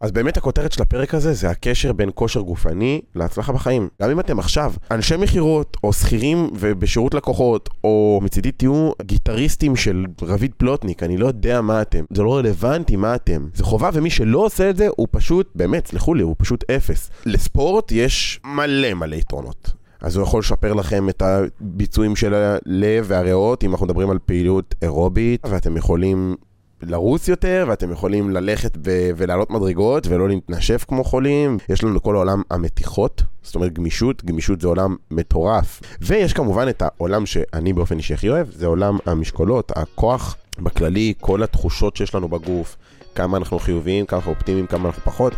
אז 0.00 0.12
באמת 0.12 0.36
הכותרת 0.36 0.72
של 0.72 0.82
הפרק 0.82 1.14
הזה 1.14 1.32
זה 1.32 1.50
הקשר 1.50 1.92
בין 1.92 2.10
כושר 2.14 2.40
גופני 2.40 3.00
להצלחה 3.14 3.52
בחיים. 3.52 3.88
גם 4.02 4.10
אם 4.10 4.20
אתם 4.20 4.38
עכשיו 4.38 4.72
אנשי 4.90 5.16
מכירות, 5.16 5.76
או 5.84 5.92
שכירים 5.92 6.50
ובשירות 6.54 7.14
לקוחות, 7.14 7.68
או 7.84 8.20
מצידי 8.22 8.52
תהיו 8.52 8.90
גיטריסטים 9.02 9.76
של 9.76 10.06
רביד 10.22 10.52
פלוטניק, 10.56 11.02
אני 11.02 11.16
לא 11.16 11.26
יודע 11.26 11.60
מה 11.60 11.82
אתם. 11.82 12.04
זה 12.12 12.22
לא 12.22 12.36
רלוונטי 12.36 12.96
מה 12.96 13.14
אתם. 13.14 13.48
זה 13.54 13.64
חובה, 13.64 13.90
ומי 13.92 14.10
שלא 14.10 14.38
עושה 14.38 14.70
את 14.70 14.76
זה, 14.76 14.88
הוא 14.96 15.08
פשוט, 15.10 15.50
באמת, 15.54 15.86
סלחו 15.86 16.14
לי, 16.14 16.22
הוא 16.22 16.36
פשוט 16.38 16.70
אפס. 16.70 17.10
לספורט 17.26 17.92
יש 17.92 18.40
מלא 18.44 18.94
מלא 18.94 19.16
יתרונות. 19.16 19.72
אז 20.00 20.16
הוא 20.16 20.22
יכול 20.22 20.40
לשפר 20.40 20.74
לכם 20.74 21.08
את 21.08 21.22
הביצועים 21.22 22.16
של 22.16 22.34
הלב 22.34 23.04
והריאות, 23.08 23.64
אם 23.64 23.70
אנחנו 23.70 23.86
מדברים 23.86 24.10
על 24.10 24.18
פעילות 24.26 24.74
אירובית, 24.82 25.46
ואתם 25.46 25.76
יכולים 25.76 26.36
לרוץ 26.82 27.28
יותר, 27.28 27.64
ואתם 27.68 27.92
יכולים 27.92 28.30
ללכת 28.30 28.76
ו- 28.84 29.10
ולעלות 29.16 29.50
מדרגות, 29.50 30.06
ולא 30.06 30.28
להתנשף 30.28 30.84
כמו 30.88 31.04
חולים. 31.04 31.58
יש 31.68 31.84
לנו 31.84 32.02
כל 32.02 32.14
העולם 32.14 32.42
המתיחות, 32.50 33.22
זאת 33.42 33.54
אומרת 33.54 33.72
גמישות, 33.72 34.24
גמישות 34.24 34.60
זה 34.60 34.68
עולם 34.68 34.96
מטורף. 35.10 35.80
ויש 36.00 36.32
כמובן 36.32 36.68
את 36.68 36.82
העולם 36.82 37.26
שאני 37.26 37.72
באופן 37.72 37.96
אישי 37.96 38.14
הכי 38.14 38.28
אוהב, 38.28 38.50
זה 38.50 38.66
עולם 38.66 38.98
המשקולות, 39.06 39.72
הכוח 39.76 40.36
בכללי, 40.58 41.14
כל 41.20 41.42
התחושות 41.42 41.96
שיש 41.96 42.14
לנו 42.14 42.28
בגוף, 42.28 42.76
כמה 43.14 43.36
אנחנו 43.36 43.58
חיוביים, 43.58 44.06
כמה 44.06 44.18
אנחנו 44.18 44.32
אופטימיים, 44.32 44.66
כמה 44.66 44.88
אנחנו 44.88 45.02
פחות, 45.02 45.32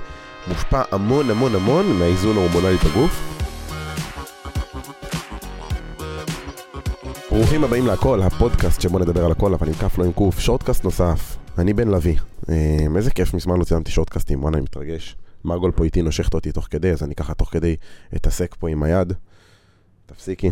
מושפע 0.48 0.82
המון 0.90 1.30
המון 1.30 1.54
המון 1.54 1.86
מהאיזון 1.98 2.36
ההורמונלי 2.36 2.76
בגוף. 2.76 3.40
ברוכים 7.30 7.64
הבאים 7.64 7.86
להכל, 7.86 8.22
הפודקאסט 8.22 8.80
שבו 8.80 8.98
נדבר 8.98 9.24
על 9.24 9.32
הכל, 9.32 9.54
אבל 9.54 9.68
עם 9.68 9.74
כף 9.74 9.98
לא 9.98 10.04
עם 10.04 10.12
קוף, 10.12 10.40
שורטקאסט 10.40 10.84
נוסף, 10.84 11.36
אני 11.60 11.72
בן 11.72 11.88
לביא. 11.88 12.16
אה, 12.48 12.86
איזה 12.96 13.10
כיף, 13.10 13.34
מזמן 13.34 13.58
לא 13.58 13.64
ציימתי 13.64 13.90
שורטקאסטים, 13.90 14.42
וואנה 14.42 14.56
אני 14.56 14.64
מתרגש. 14.64 15.16
מרגול 15.44 15.72
פה 15.72 15.84
איתי 15.84 16.02
נושכת 16.02 16.34
אותי 16.34 16.52
תוך 16.52 16.66
כדי, 16.70 16.90
אז 16.90 17.02
אני 17.02 17.14
ככה 17.14 17.34
תוך 17.34 17.48
כדי 17.52 17.76
אתעסק 18.16 18.54
פה 18.58 18.68
עם 18.68 18.82
היד. 18.82 19.12
תפסיקי. 20.06 20.50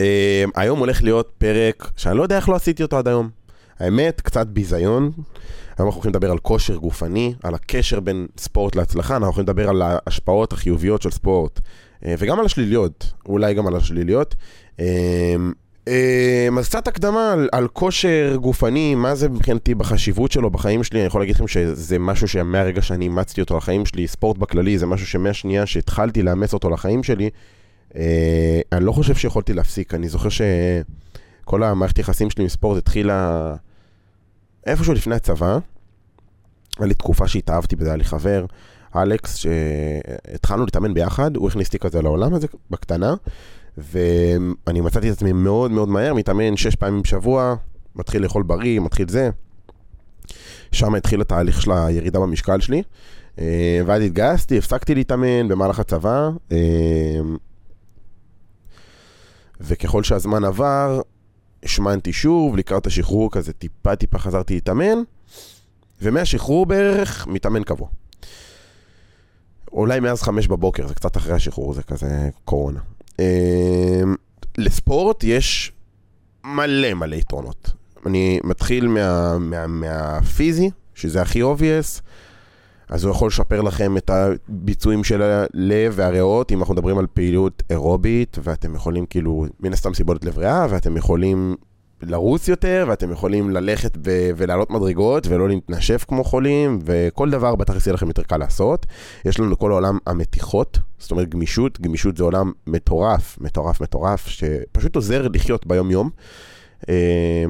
אה, 0.00 0.44
היום 0.54 0.78
הולך 0.78 1.02
להיות 1.02 1.32
פרק 1.38 1.90
שאני 1.96 2.18
לא 2.18 2.22
יודע 2.22 2.36
איך 2.36 2.48
לא 2.48 2.54
עשיתי 2.54 2.82
אותו 2.82 2.98
עד 2.98 3.08
היום. 3.08 3.30
האמת, 3.78 4.20
קצת 4.20 4.46
ביזיון. 4.46 5.02
היום 5.78 5.86
אנחנו 5.86 5.92
הולכים 5.92 6.10
לדבר 6.10 6.30
על 6.30 6.38
כושר 6.38 6.76
גופני, 6.76 7.34
על 7.42 7.54
הקשר 7.54 8.00
בין 8.00 8.26
ספורט 8.38 8.76
להצלחה, 8.76 9.14
אנחנו 9.14 9.26
הולכים 9.26 9.42
לדבר 9.42 9.68
על 9.68 9.82
ההשפעות 9.82 10.52
החיוביות 10.52 11.02
של 11.02 11.10
ספורט, 11.10 11.60
אה, 12.04 12.14
וגם 12.18 12.40
על 12.40 12.46
השליליות, 12.46 13.12
אולי 13.26 13.54
גם 13.54 13.66
על 13.66 13.76
השליליות. 13.76 14.34
אמ, 15.88 16.58
אז 16.58 16.68
קצת 16.68 16.88
הקדמה 16.88 17.32
על, 17.32 17.48
על 17.52 17.68
כושר 17.68 18.36
גופני, 18.40 18.94
מה 18.94 19.14
זה 19.14 19.28
מבחינתי 19.28 19.74
בחשיבות 19.74 20.32
שלו 20.32 20.50
בחיים 20.50 20.84
שלי, 20.84 21.00
אני 21.00 21.06
יכול 21.06 21.20
להגיד 21.20 21.34
לכם 21.34 21.48
שזה 21.48 21.98
משהו 21.98 22.28
שמהרגע 22.28 22.82
שאני 22.82 23.04
אימצתי 23.04 23.40
אותו 23.40 23.56
לחיים 23.56 23.86
שלי, 23.86 24.06
ספורט 24.06 24.38
בכללי, 24.38 24.78
זה 24.78 24.86
משהו 24.86 25.06
שמהשנייה 25.06 25.66
שהתחלתי 25.66 26.22
לאמץ 26.22 26.54
אותו 26.54 26.70
לחיים 26.70 27.02
שלי, 27.02 27.30
אה, 27.96 28.60
אני 28.72 28.84
לא 28.84 28.92
חושב 28.92 29.14
שיכולתי 29.14 29.52
להפסיק, 29.52 29.94
אני 29.94 30.08
זוכר 30.08 30.28
שכל 30.28 31.62
המערכת 31.62 31.98
יחסים 31.98 32.30
שלי 32.30 32.42
עם 32.42 32.48
ספורט 32.48 32.78
התחילה 32.78 33.54
איפשהו 34.66 34.94
לפני 34.94 35.14
הצבא, 35.14 35.58
היה 36.78 36.86
לי 36.86 36.94
תקופה 36.94 37.28
שהתאהבתי 37.28 37.76
בזה, 37.76 37.88
היה 37.88 37.96
לי 37.96 38.04
חבר, 38.04 38.46
אלכס, 38.96 39.36
שהתחלנו 39.36 40.64
להתאמן 40.64 40.94
ביחד, 40.94 41.36
הוא 41.36 41.48
הכניס 41.48 41.66
אותי 41.66 41.78
כזה 41.78 42.02
לעולם 42.02 42.34
הזה 42.34 42.46
בקטנה. 42.70 43.14
ואני 43.78 44.80
מצאתי 44.80 45.08
את 45.08 45.16
עצמי 45.16 45.32
מאוד 45.32 45.70
מאוד 45.70 45.88
מהר, 45.88 46.14
מתאמן 46.14 46.56
שש 46.56 46.74
פעמים 46.74 47.02
בשבוע, 47.02 47.54
מתחיל 47.96 48.22
לאכול 48.22 48.42
בריא, 48.42 48.80
מתחיל 48.80 49.08
זה. 49.08 49.30
שם 50.72 50.94
התחיל 50.94 51.20
התהליך 51.20 51.62
של 51.62 51.72
הירידה 51.72 52.20
במשקל 52.20 52.60
שלי. 52.60 52.82
אה, 53.38 53.80
ואז 53.86 54.02
התגייסתי, 54.02 54.58
הפסקתי 54.58 54.94
להתאמן 54.94 55.48
במהלך 55.48 55.78
הצבא. 55.78 56.30
אה, 56.52 56.56
וככל 59.60 60.02
שהזמן 60.02 60.44
עבר, 60.44 61.00
השמנתי 61.62 62.12
שוב, 62.12 62.56
לקראת 62.56 62.86
השחרור 62.86 63.30
כזה 63.32 63.52
טיפה 63.52 63.96
טיפה 63.96 64.18
חזרתי 64.18 64.54
להתאמן, 64.54 64.98
ומהשחרור 66.02 66.66
בערך 66.66 67.26
מתאמן 67.26 67.62
קבוע. 67.62 67.88
אולי 69.72 70.00
מאז 70.00 70.22
חמש 70.22 70.48
בבוקר, 70.48 70.86
זה 70.86 70.94
קצת 70.94 71.16
אחרי 71.16 71.32
השחרור, 71.32 71.74
זה 71.74 71.82
כזה 71.82 72.28
קורונה. 72.44 72.80
אמ, 73.18 74.14
לספורט 74.58 75.24
יש 75.24 75.72
מלא 76.44 76.94
מלא 76.94 77.14
יתרונות. 77.14 77.72
אני 78.06 78.40
מתחיל 78.44 78.88
מה, 78.88 79.38
מה, 79.38 79.66
מהפיזי, 79.66 80.70
שזה 80.94 81.22
הכי 81.22 81.42
obvious, 81.42 82.00
אז 82.88 83.04
הוא 83.04 83.10
יכול 83.10 83.28
לשפר 83.28 83.60
לכם 83.60 83.96
את 83.96 84.10
הביצועים 84.10 85.04
של 85.04 85.22
הלב 85.22 85.92
והריאות, 85.96 86.52
אם 86.52 86.58
אנחנו 86.58 86.74
מדברים 86.74 86.98
על 86.98 87.06
פעילות 87.14 87.62
אירובית, 87.70 88.38
ואתם 88.42 88.74
יכולים 88.74 89.06
כאילו, 89.06 89.46
מן 89.60 89.72
הסתם 89.72 89.94
סיבולת 89.94 90.24
לב 90.24 90.38
ריאה, 90.38 90.66
ואתם 90.70 90.96
יכולים 90.96 91.56
לרוץ 92.10 92.48
יותר, 92.48 92.84
ואתם 92.88 93.10
יכולים 93.10 93.50
ללכת 93.50 93.98
ו- 94.06 94.30
ולעלות 94.36 94.70
מדרגות, 94.70 95.26
ולא 95.26 95.48
להתנשף 95.48 96.04
כמו 96.08 96.24
חולים, 96.24 96.78
וכל 96.84 97.30
דבר 97.30 97.54
בטח 97.54 97.86
יהיה 97.86 97.94
לכם 97.94 98.08
יותר 98.08 98.22
קל 98.22 98.36
לעשות. 98.36 98.86
יש 99.24 99.40
לנו 99.40 99.58
כל 99.58 99.70
העולם 99.70 99.98
המתיחות, 100.06 100.78
זאת 100.98 101.10
אומרת 101.10 101.28
גמישות, 101.28 101.80
גמישות 101.80 102.16
זה 102.16 102.24
עולם 102.24 102.52
מטורף, 102.66 103.38
מטורף, 103.40 103.80
מטורף, 103.80 104.26
שפשוט 104.28 104.96
עוזר 104.96 105.28
לחיות 105.34 105.66
ביום-יום. 105.66 106.10
אה, 106.88 107.44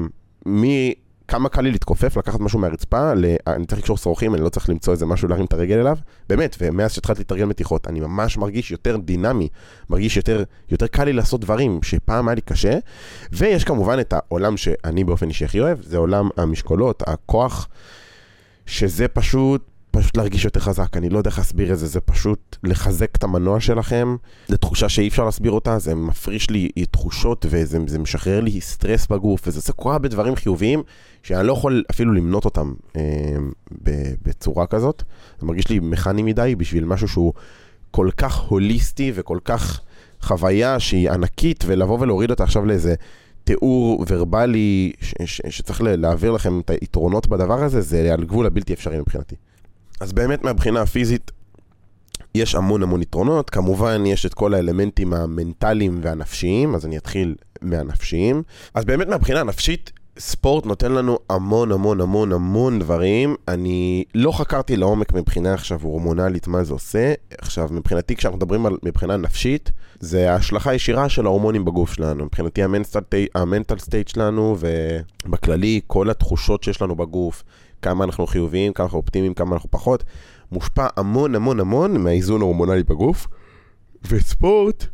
מי... 0.45 0.93
כמה 1.27 1.49
קל 1.49 1.61
לי 1.61 1.71
להתכופף, 1.71 2.17
לקחת 2.17 2.39
משהו 2.39 2.59
מהרצפה, 2.59 3.11
אני 3.47 3.65
צריך 3.65 3.79
לקשור 3.79 3.97
שרוכים, 3.97 4.35
אני 4.35 4.41
לא 4.43 4.49
צריך 4.49 4.69
למצוא 4.69 4.93
איזה 4.93 5.05
משהו 5.05 5.27
להרים 5.27 5.45
את 5.45 5.53
הרגל 5.53 5.77
אליו. 5.77 5.97
באמת, 6.29 6.55
ומאז 6.59 6.91
שהתחלתי 6.91 7.19
להתרגל 7.19 7.45
מתיחות, 7.45 7.87
אני 7.87 7.99
ממש 7.99 8.37
מרגיש 8.37 8.71
יותר 8.71 8.97
דינמי, 8.97 9.47
מרגיש 9.89 10.17
יותר, 10.17 10.43
יותר 10.69 10.87
קל 10.87 11.03
לי 11.03 11.13
לעשות 11.13 11.41
דברים 11.41 11.79
שפעם 11.83 12.27
היה 12.27 12.35
לי 12.35 12.41
קשה. 12.41 12.77
ויש 13.31 13.63
כמובן 13.63 13.99
את 13.99 14.13
העולם 14.13 14.57
שאני 14.57 15.03
באופן 15.03 15.27
אישי 15.27 15.45
הכי 15.45 15.59
אוהב, 15.59 15.81
זה 15.81 15.97
עולם 15.97 16.29
המשקולות, 16.37 17.03
הכוח, 17.07 17.67
שזה 18.65 19.07
פשוט 19.07 19.74
פשוט 20.05 20.17
להרגיש 20.17 20.45
יותר 20.45 20.59
חזק, 20.59 20.97
אני 20.97 21.09
לא 21.09 21.17
יודע 21.17 21.29
איך 21.29 21.37
להסביר 21.37 21.73
את 21.73 21.79
זה, 21.79 21.87
זה 21.87 22.01
פשוט 22.01 22.57
לחזק 22.63 23.15
את 23.15 23.23
המנוע 23.23 23.59
שלכם. 23.59 24.15
זו 24.47 24.57
תחושה 24.57 24.89
שאי 24.89 25.07
אפשר 25.07 25.25
להסביר 25.25 25.51
אותה, 25.51 25.79
זה 25.79 25.95
מפריש 25.95 26.49
לי 26.49 26.69
תחושות 26.91 27.45
וזה 27.49 27.99
משחרר 27.99 28.41
לי 28.41 28.61
סטרס 28.61 29.07
בגוף, 29.07 29.47
וזה 29.47 29.59
עושה 29.59 29.73
כל 29.73 29.91
הרבה 29.91 30.07
דברים 30.09 30.35
חיוביים 30.35 30.83
שאני 31.23 31.47
לא 31.47 31.53
יכול 31.53 31.83
אפילו 31.91 32.13
למנות 32.13 32.45
אותם 32.45 32.73
אה, 32.95 33.01
בצורה 34.25 34.67
כזאת. 34.67 35.03
זה 35.39 35.45
מרגיש 35.45 35.69
לי 35.69 35.79
מכני 35.79 36.23
מדי 36.23 36.55
בשביל 36.57 36.85
משהו 36.85 37.07
שהוא 37.07 37.33
כל 37.91 38.09
כך 38.17 38.35
הוליסטי 38.35 39.11
וכל 39.15 39.39
כך 39.45 39.81
חוויה 40.21 40.79
שהיא 40.79 41.11
ענקית, 41.11 41.63
ולבוא 41.67 41.99
ולהוריד 41.99 42.31
אותה 42.31 42.43
עכשיו 42.43 42.65
לאיזה... 42.65 42.95
תיאור 43.43 44.05
ורבלי 44.07 44.91
ש- 45.01 45.13
ש- 45.25 45.41
שצריך 45.49 45.81
להעביר 45.83 46.31
לכם 46.31 46.59
את 46.59 46.69
היתרונות 46.69 47.27
בדבר 47.27 47.63
הזה, 47.63 47.81
זה 47.81 48.13
על 48.13 48.23
גבול 48.23 48.45
הבלתי 48.45 48.73
אפשרי 48.73 48.99
מבחינתי. 48.99 49.35
אז 49.99 50.13
באמת 50.13 50.43
מהבחינה 50.43 50.81
הפיזית 50.81 51.31
יש 52.35 52.55
המון 52.55 52.83
המון 52.83 53.01
יתרונות, 53.01 53.49
כמובן 53.49 54.05
יש 54.05 54.25
את 54.25 54.33
כל 54.33 54.53
האלמנטים 54.53 55.13
המנטליים 55.13 55.99
והנפשיים, 56.03 56.75
אז 56.75 56.85
אני 56.85 56.97
אתחיל 56.97 57.35
מהנפשיים. 57.61 58.43
אז 58.73 58.85
באמת 58.85 59.07
מהבחינה 59.07 59.39
הנפשית, 59.39 59.91
ספורט 60.19 60.65
נותן 60.65 60.91
לנו 60.91 61.17
המון 61.29 61.71
המון 61.71 62.01
המון 62.01 62.31
המון 62.31 62.79
דברים. 62.79 63.35
אני 63.47 64.03
לא 64.15 64.31
חקרתי 64.31 64.77
לעומק 64.77 65.13
מבחינה 65.13 65.53
עכשיו 65.53 65.79
הורמונלית 65.81 66.47
מה 66.47 66.63
זה 66.63 66.73
עושה. 66.73 67.13
עכשיו, 67.37 67.69
מבחינתי 67.71 68.15
כשאנחנו 68.15 68.37
מדברים 68.37 68.65
על 68.65 68.77
מבחינה 68.83 69.17
נפשית, 69.17 69.71
זה 69.99 70.31
ההשלכה 70.31 70.71
הישירה 70.71 71.09
של 71.09 71.25
ההורמונים 71.25 71.65
בגוף 71.65 71.93
שלנו. 71.93 72.25
מבחינתי 72.25 72.61
ה 73.35 73.41
mental 73.41 73.77
state 73.77 74.07
שלנו, 74.07 74.57
ובכללי 75.25 75.81
כל 75.87 76.09
התחושות 76.09 76.63
שיש 76.63 76.81
לנו 76.81 76.95
בגוף. 76.95 77.43
כמה 77.81 78.03
אנחנו 78.03 78.27
חיוביים, 78.27 78.73
כמה 78.73 78.85
אנחנו 78.85 78.97
אופטימיים, 78.97 79.33
כמה 79.33 79.55
אנחנו 79.55 79.71
פחות, 79.71 80.03
מושפע 80.51 80.87
המון 80.97 81.35
המון 81.35 81.59
המון 81.59 81.97
מהאיזון 81.97 82.41
ההורמונלי 82.41 82.83
בגוף. 82.83 83.27
וספורט, 84.09 84.85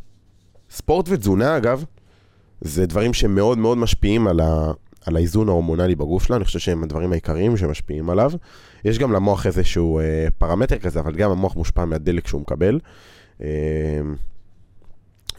ספורט 0.70 1.08
ותזונה 1.08 1.56
אגב, 1.56 1.84
זה 2.60 2.86
דברים 2.86 3.14
שמאוד 3.14 3.58
מאוד 3.58 3.78
משפיעים 3.78 4.26
על, 4.28 4.40
ה, 4.40 4.72
על 5.06 5.16
האיזון 5.16 5.48
ההורמונלי 5.48 5.94
בגוף 5.94 6.22
שלנו, 6.24 6.36
אני 6.36 6.44
חושב 6.44 6.58
שהם 6.58 6.82
הדברים 6.82 7.12
העיקריים 7.12 7.56
שמשפיעים 7.56 8.10
עליו. 8.10 8.32
יש 8.84 8.98
גם 8.98 9.12
למוח 9.12 9.46
איזשהו 9.46 9.98
אה, 9.98 10.26
פרמטר 10.38 10.78
כזה, 10.78 11.00
אבל 11.00 11.14
גם 11.14 11.30
המוח 11.30 11.56
מושפע 11.56 11.84
מהדלק 11.84 12.26
שהוא 12.26 12.40
מקבל. 12.40 12.80
אה, 13.42 13.48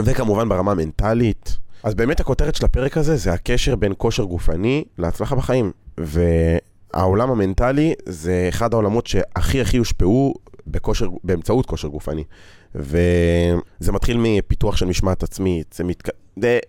וכמובן 0.02 0.50
ברמה 0.50 0.72
המנטלית. 0.72 1.58
אז 1.84 1.96
באמת 1.96 2.20
הכותרת 2.20 2.56
של 2.56 2.66
הפרק 2.66 2.98
הזה 2.98 3.16
זה 3.16 3.34
הקשר 3.34 3.76
בין 3.76 3.94
כושר 3.98 4.24
גופני 4.24 4.84
להצלחה 4.98 5.36
בחיים. 5.36 5.72
ו... 6.00 6.22
העולם 6.94 7.32
המנטלי 7.32 7.94
זה 8.06 8.46
אחד 8.50 8.74
העולמות 8.74 9.08
שהכי 9.08 9.62
הכי 9.62 9.78
הושפעו 9.78 10.34
בכושר, 10.68 11.10
באמצעות 11.24 11.66
כושר 11.66 11.88
גופני. 11.88 12.24
וזה 12.76 13.92
מתחיל 13.92 14.18
מפיתוח 14.20 14.76
של 14.76 14.86
משמעת 14.86 15.24
עצמית, 15.24 15.74
זה 15.78 15.84
מתק... 15.84 16.10
זה... 16.42 16.60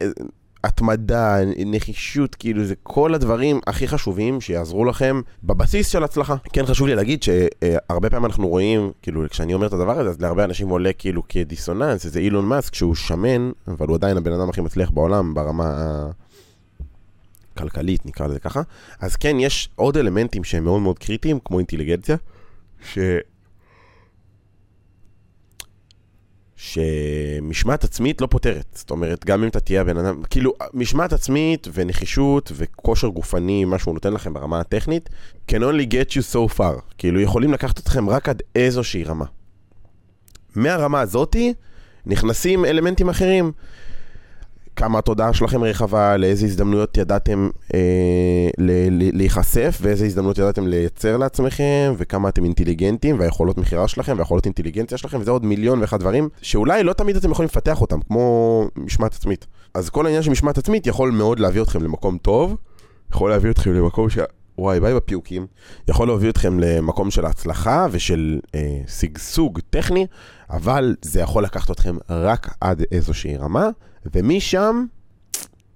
התמדה, 0.65 1.39
נחישות, 1.67 2.35
כאילו 2.35 2.65
זה 2.65 2.75
כל 2.83 3.15
הדברים 3.15 3.61
הכי 3.67 3.89
חשובים 3.89 4.41
שיעזרו 4.41 4.85
לכם 4.85 5.21
בבסיס 5.43 5.89
של 5.89 6.05
הצלחה. 6.05 6.37
כן, 6.53 6.67
חשוב 6.67 6.87
לי 6.87 6.95
להגיד 6.95 7.23
שהרבה 7.23 8.11
פעמים 8.11 8.25
אנחנו 8.25 8.49
רואים, 8.49 8.93
כאילו, 9.03 9.23
כשאני 9.31 9.55
אומר 9.55 9.67
את 9.67 9.73
הדבר 9.73 9.99
הזה, 9.99 10.11
אז 10.11 10.21
להרבה 10.21 10.45
אנשים 10.45 10.69
עולה 10.69 10.93
כאילו 10.93 11.23
כדיסוננס, 11.29 12.05
איזה 12.05 12.21
אילון 12.21 12.45
מאסק 12.45 12.75
שהוא 12.75 12.95
שמן, 12.95 13.51
אבל 13.69 13.87
הוא 13.89 13.97
עדיין 13.97 14.17
הבן 14.17 14.33
אדם 14.33 14.49
הכי 14.49 14.61
מצליח 14.61 14.91
בעולם 14.91 15.35
ברמה 15.35 16.07
הכלכלית, 17.55 18.07
נקרא 18.07 18.27
לזה 18.27 18.41
ככה. 18.41 18.63
אז 19.01 19.17
כן, 19.17 19.37
יש 19.41 19.69
עוד 19.75 19.97
אלמנטים 19.97 20.45
שהם 20.45 20.65
מאוד 20.65 20.81
מאוד 20.81 20.99
קריטיים, 20.99 21.39
כמו 21.45 21.59
אינטליגנציה, 21.59 22.17
ש... 22.93 22.99
שמשמעת 26.57 27.85
עצמית 27.85 28.21
לא 28.21 28.27
פותרת. 28.27 28.67
זאת 28.73 28.91
אומרת, 28.91 29.25
גם 29.25 29.43
אם 29.43 29.49
אתה 29.49 29.61
תהיה 29.61 29.81
הבן 29.81 29.97
אדם, 29.97 30.23
כאילו, 30.31 30.53
משמעת 30.75 31.13
עצמית 31.13 31.69
ונחישות 31.73 32.53
וכושר 32.55 33.09
גופני, 33.09 33.65
מה 33.65 33.79
שהוא 33.79 33.95
נותן 33.95 34.13
לכם 34.13 34.35
ברמה 34.35 34.61
הטכנית, 34.61 35.11
can 35.51 35.55
only 35.61 35.93
get 35.93 36.11
you 36.11 36.35
so 36.35 36.59
far. 36.59 36.81
כאילו, 36.99 37.21
יכולים 37.21 37.53
לקחת 37.53 37.79
אתכם 37.79 38.09
רק 38.09 38.29
עד 38.29 38.43
איזושהי 38.55 39.05
רמה. 39.05 39.25
מהרמה 40.55 41.01
הזאתי 41.01 41.55
נכנסים 42.07 42.65
אלמנטים 42.65 43.09
אחרים. 43.09 43.53
כמה 44.77 44.99
התודעה 44.99 45.33
שלכם 45.33 45.65
רחבה, 45.65 46.17
לאיזה 46.17 46.47
הזדמנויות 46.47 46.97
ידעתם 46.97 47.51
אה, 47.75 48.49
להיחשף 49.13 49.79
ואיזה 49.81 50.05
הזדמנויות 50.05 50.39
ידעתם 50.39 50.67
לייצר 50.67 51.17
לעצמכם, 51.17 51.95
וכמה 51.99 52.29
אתם 52.29 52.45
אינטליגנטים, 52.45 53.19
והיכולות 53.19 53.59
מכירה 53.59 53.89
שלכם, 53.89 54.15
והיכולות 54.17 54.45
אינטליגנציה 54.45 54.99
שלכם, 54.99 55.21
וזה 55.21 55.31
עוד 55.31 55.45
מיליון 55.45 55.81
ואחד 55.81 56.01
דברים, 56.01 56.29
שאולי 56.43 56.83
לא 56.83 56.93
תמיד 56.93 57.17
אתם 57.17 57.31
יכולים 57.31 57.47
לפתח 57.47 57.81
אותם, 57.81 58.01
כמו 58.01 58.69
משמעת 58.77 59.15
עצמית. 59.15 59.47
אז 59.75 59.91
כל 59.91 60.07
העניין 60.07 60.23
של 60.23 60.31
משמעת 60.31 60.59
עצמית 60.59 60.87
יכול 60.87 61.11
מאוד 61.11 61.41
להביא 61.41 61.63
אתכם 61.63 61.83
למקום 61.83 62.19
טוב, 62.19 62.57
יכול 63.13 63.31
להביא 63.31 63.51
אתכם 63.51 63.73
למקום 63.73 64.11
ש... 64.11 64.19
וואי, 64.59 64.81
ביי 64.81 64.95
בפיוקים, 64.95 65.47
יכול 65.89 66.07
להוביל 66.07 66.31
אתכם 66.31 66.61
למקום 66.61 67.11
של 67.11 67.27
הצלחה 67.27 67.87
ושל 67.91 68.41
אה, 68.55 68.81
שגשוג 68.87 69.61
טכני, 69.71 70.07
אבל 70.51 70.97
זה 71.03 71.21
יכול 71.21 71.45
לקחת 71.45 71.71
אתכם 71.71 71.97
רק 72.11 72.55
עד 72.61 72.83
איזושהי 72.93 73.37
רמה, 73.37 73.69
ומשם 74.15 74.85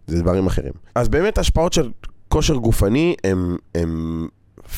זה 0.07 0.23
דברים 0.23 0.47
אחרים. 0.47 0.73
אז 0.95 1.09
באמת 1.09 1.39
השפעות 1.39 1.73
של 1.73 1.91
כושר 2.29 2.55
גופני 2.57 3.15
הם 3.75 4.29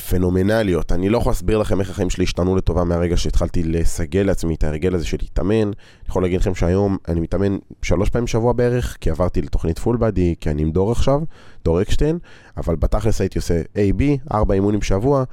פנומנליות. 0.08 0.92
אני 0.92 1.08
לא 1.08 1.18
יכול 1.18 1.30
להסביר 1.30 1.58
לכם 1.58 1.80
איך 1.80 1.90
החיים 1.90 2.10
שלי 2.10 2.24
השתנו 2.24 2.56
לטובה 2.56 2.84
מהרגע 2.84 3.16
שהתחלתי 3.16 3.62
לסגל 3.62 4.22
לעצמי 4.22 4.54
את 4.54 4.64
ההרגל 4.64 4.94
הזה 4.94 5.06
של 5.06 5.16
להתאמן. 5.20 5.54
אני 5.54 5.72
יכול 6.08 6.22
להגיד 6.22 6.40
לכם 6.40 6.54
שהיום 6.54 6.96
אני 7.08 7.20
מתאמן 7.20 7.58
שלוש 7.82 8.08
פעמים 8.08 8.24
בשבוע 8.24 8.52
בערך, 8.52 8.96
כי 9.00 9.10
עברתי 9.10 9.42
לתוכנית 9.42 9.78
פול 9.78 9.96
בדי, 9.96 10.34
כי 10.40 10.50
אני 10.50 10.62
עם 10.62 10.70
דור 10.70 10.92
עכשיו, 10.92 11.20
דור 11.64 11.82
אקשטיין, 11.82 12.18
אבל 12.56 12.76
בתכלס 12.76 13.20
הייתי 13.20 13.38
עושה 13.38 13.62
A-B, 13.74 14.02
ארבע 14.34 14.54
אימונים 14.54 14.80
בשבוע, 14.80 15.24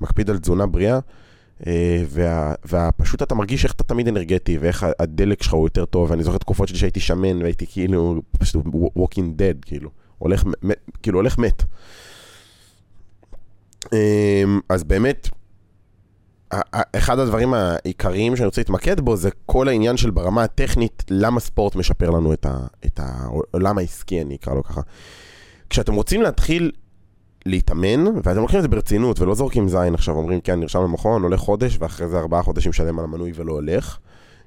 מקפיד 0.00 0.30
על 0.30 0.38
תזונה 0.38 0.66
בריאה. 0.66 0.98
אה, 1.66 2.04
ופשוט 2.64 3.22
אתה 3.22 3.34
מרגיש 3.34 3.64
איך 3.64 3.72
אתה 3.72 3.84
תמיד 3.84 4.08
אנרגטי, 4.08 4.58
ואיך 4.58 4.86
הדלק 4.98 5.42
שלך 5.42 5.52
הוא 5.52 5.66
יותר 5.66 5.84
טוב, 5.84 6.10
ואני 6.10 6.22
זוכר 6.22 6.38
תקופות 6.38 6.68
שלי 6.68 6.78
שהייתי 6.78 7.00
שמן, 7.00 7.42
והייתי 7.42 7.66
כאילו, 7.66 8.22
פשוט 8.38 8.66
walking 8.98 9.38
dead, 9.38 9.66
כאילו, 9.66 9.90
הולך, 10.18 10.44
כאילו 11.02 11.18
הולך 11.18 11.38
מת. 11.38 11.62
אמ, 13.92 14.60
אז 14.68 14.84
באמת, 14.84 15.28
אחד 16.96 17.18
הדברים 17.18 17.54
העיקריים 17.54 18.36
שאני 18.36 18.46
רוצה 18.46 18.60
להתמקד 18.60 19.00
בו 19.00 19.16
זה 19.16 19.30
כל 19.46 19.68
העניין 19.68 19.96
של 19.96 20.10
ברמה 20.10 20.42
הטכנית, 20.42 21.04
למה 21.10 21.40
ספורט 21.40 21.76
משפר 21.76 22.10
לנו 22.10 22.32
את 22.86 23.00
העולם 23.00 23.78
העסקי, 23.78 24.22
אני 24.22 24.36
אקרא 24.36 24.54
לו 24.54 24.64
ככה. 24.64 24.80
כשאתם 25.70 25.94
רוצים 25.94 26.22
להתחיל 26.22 26.72
להתאמן, 27.46 28.04
ואתם 28.24 28.40
לוקחים 28.40 28.58
את 28.58 28.62
זה 28.62 28.68
ברצינות 28.68 29.20
ולא 29.20 29.34
זורקים 29.34 29.68
זין 29.68 29.94
עכשיו, 29.94 30.14
אומרים 30.14 30.40
כן, 30.40 30.60
נרשם 30.60 30.82
למכון, 30.82 31.22
הולך 31.22 31.40
חודש, 31.40 31.76
ואחרי 31.80 32.08
זה 32.08 32.18
ארבעה 32.18 32.42
חודשים 32.42 32.72
שלם 32.72 32.98
על 32.98 33.04
המנוי 33.04 33.32
ולא 33.34 33.52
הולך. 33.52 33.98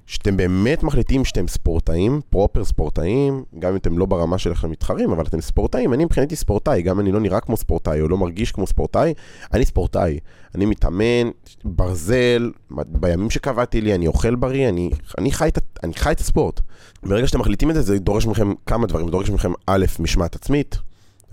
שאתם 0.06 0.36
באמת 0.36 0.82
מחליטים 0.82 1.24
שאתם 1.24 1.48
ספורטאים, 1.48 2.20
פרופר 2.30 2.64
ספורטאים, 2.64 3.44
גם 3.58 3.70
אם 3.70 3.76
אתם 3.76 3.98
לא 3.98 4.06
ברמה 4.06 4.38
שלכם 4.38 4.70
מתחרים, 4.70 5.10
אבל 5.10 5.24
אתם 5.24 5.40
ספורטאים, 5.40 5.92
אני 5.92 6.04
מבחינתי 6.04 6.36
ספורטאי, 6.36 6.82
גם 6.82 7.00
אני 7.00 7.12
לא 7.12 7.20
נראה 7.20 7.40
כמו 7.40 7.56
ספורטאי 7.56 8.00
או 8.00 8.08
לא 8.08 8.16
מרגיש 8.16 8.52
כמו 8.52 8.66
ספורטאי, 8.66 9.14
אני 9.54 9.64
ספורטאי. 9.64 10.18
אני 10.54 10.66
מתאמן, 10.66 11.30
ברזל, 11.64 12.50
בימים 12.70 13.30
שקבעתי 13.30 13.80
לי, 13.80 13.94
אני 13.94 14.06
אוכל 14.06 14.34
בריא, 14.34 14.68
אני, 14.68 14.90
אני, 15.18 15.32
חי, 15.32 15.48
אני 15.82 15.94
חי 15.94 16.12
את 16.12 16.20
הספורט. 16.20 16.60
ברגע 17.02 17.26
שאתם 17.26 17.40
מחליטים 17.40 17.70
את 17.70 17.74
זה, 17.74 17.82
זה 17.82 17.98
דורש 17.98 18.26
מכם 18.26 18.52
כמה 18.66 18.86
דברים, 18.86 19.06
זה 19.06 19.12
דורש 19.12 19.30
מכם 19.30 19.52
א', 19.66 19.84
משמעת 19.98 20.34
עצמית, 20.34 20.78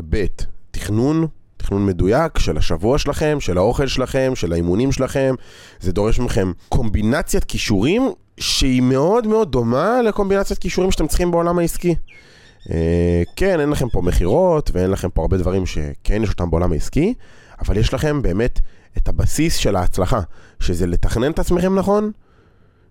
ב', 0.09 0.25
תכנון, 0.71 1.27
תכנון 1.69 1.85
מדויק 1.85 2.37
של 2.39 2.57
השבוע 2.57 2.97
שלכם, 2.97 3.37
של 3.39 3.57
האוכל 3.57 3.87
שלכם, 3.87 4.31
של 4.35 4.53
האימונים 4.53 4.91
שלכם. 4.91 5.35
זה 5.79 5.91
דורש 5.91 6.19
מכם 6.19 6.51
קומבינציית 6.69 7.43
כישורים 7.43 8.11
שהיא 8.37 8.81
מאוד 8.81 9.27
מאוד 9.27 9.51
דומה 9.51 10.01
לקומבינציית 10.01 10.59
כישורים 10.59 10.91
שאתם 10.91 11.07
צריכים 11.07 11.31
בעולם 11.31 11.59
העסקי. 11.59 11.95
אה, 12.71 13.23
כן, 13.35 13.59
אין 13.59 13.69
לכם 13.69 13.89
פה 13.89 14.01
מכירות 14.01 14.71
ואין 14.73 14.91
לכם 14.91 15.09
פה 15.09 15.21
הרבה 15.21 15.37
דברים 15.37 15.65
שכן 15.65 16.23
יש 16.23 16.29
אותם 16.29 16.49
בעולם 16.49 16.71
העסקי, 16.71 17.13
אבל 17.61 17.77
יש 17.77 17.93
לכם 17.93 18.21
באמת 18.21 18.59
את 18.97 19.07
הבסיס 19.07 19.55
של 19.55 19.75
ההצלחה, 19.75 20.19
שזה 20.59 20.87
לתכנן 20.87 21.31
את 21.31 21.39
עצמכם 21.39 21.75
נכון, 21.75 22.11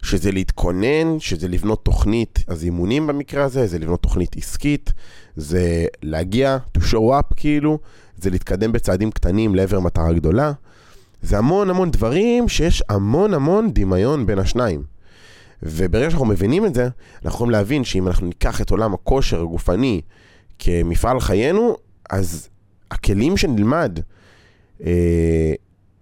שזה 0.03 0.33
להתכונן, 0.33 1.19
שזה 1.19 1.49
לבנות 1.49 1.85
תוכנית, 1.85 2.45
אז 2.47 2.65
אימונים 2.65 3.07
במקרה 3.07 3.45
הזה, 3.45 3.67
זה 3.67 3.79
לבנות 3.79 4.03
תוכנית 4.03 4.37
עסקית, 4.37 4.93
זה 5.37 5.87
להגיע, 6.03 6.59
to 6.79 6.81
show 6.81 7.21
up 7.21 7.35
כאילו, 7.37 7.79
זה 8.17 8.31
להתקדם 8.31 8.73
בצעדים 8.73 9.11
קטנים 9.11 9.55
לעבר 9.55 9.81
מטרה 9.81 10.13
גדולה. 10.13 10.53
זה 11.23 11.39
המון 11.39 11.71
המון 11.71 11.91
דברים 11.91 12.49
שיש 12.49 12.83
המון 12.89 13.35
המון 13.35 13.71
דמיון 13.73 14.27
בין 14.27 14.39
השניים. 14.39 14.83
וברגע 15.63 16.11
שאנחנו 16.11 16.27
מבינים 16.27 16.67
את 16.67 16.75
זה, 16.75 16.89
אנחנו 17.25 17.29
יכולים 17.29 17.51
להבין 17.51 17.85
שאם 17.85 18.07
אנחנו 18.09 18.27
ניקח 18.27 18.61
את 18.61 18.71
עולם 18.71 18.95
הכושר 18.95 19.41
הגופני 19.41 20.01
כמפעל 20.59 21.21
חיינו, 21.21 21.77
אז 22.11 22.49
הכלים 22.91 23.37
שנלמד 23.37 23.99
אה, 24.85 25.53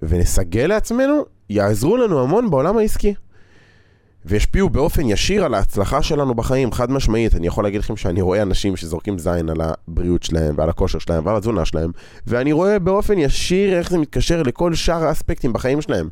ונסגל 0.03 0.67
לעצמנו, 0.67 1.25
יעזרו 1.51 1.97
לנו 1.97 2.23
המון 2.23 2.51
בעולם 2.51 2.79
העסקי. 2.79 3.15
והשפיעו 4.27 4.71
באופן 4.71 5.09
ישיר 5.09 5.45
על 5.45 5.55
ההצלחה 5.55 6.03
שלנו 6.03 6.35
בחיים, 6.35 6.73
חד 6.73 6.91
משמעית. 6.91 7.35
אני 7.35 7.47
יכול 7.47 7.65
להגיד 7.65 7.81
לכם 7.81 7.97
שאני 7.97 8.21
רואה 8.21 8.43
אנשים 8.43 8.77
שזורקים 8.77 9.19
זין 9.19 9.49
על 9.49 9.61
הבריאות 9.61 10.23
שלהם 10.23 10.55
ועל 10.59 10.69
הכושר 10.69 10.99
שלהם 10.99 11.27
ועל 11.27 11.37
התזונה 11.37 11.65
שלהם, 11.65 11.91
ואני 12.27 12.53
רואה 12.53 12.79
באופן 12.79 13.19
ישיר 13.19 13.79
איך 13.79 13.91
זה 13.91 13.99
מתקשר 13.99 14.43
לכל 14.43 14.75
שאר 14.75 15.05
האספקטים 15.05 15.53
בחיים 15.53 15.83
שלהם. 15.83 16.09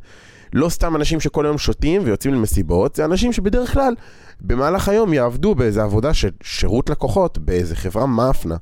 לא 0.53 0.69
סתם 0.69 0.97
אנשים 0.97 1.21
שכל 1.21 1.47
היום 1.47 1.59
שותים 1.59 2.03
ויוצאים 2.05 2.35
למסיבות, 2.35 2.95
זה 2.95 3.05
אנשים 3.05 3.33
שבדרך 3.33 3.73
כלל 3.73 3.95
במהלך 4.41 4.89
היום 4.89 5.13
יעבדו 5.13 5.55
באיזה 5.55 5.83
עבודה 5.83 6.15
של 6.15 6.31
שירות 6.43 6.91
לקוחות, 6.91 7.39
באיזה 7.39 7.77
חברה 7.77 8.07
מאפנה. 8.07 8.57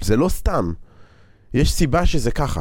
זה 0.00 0.16
לא 0.16 0.28
סתם. 0.28 0.72
יש 1.54 1.72
סיבה 1.72 2.06
שזה 2.06 2.30
ככה. 2.30 2.60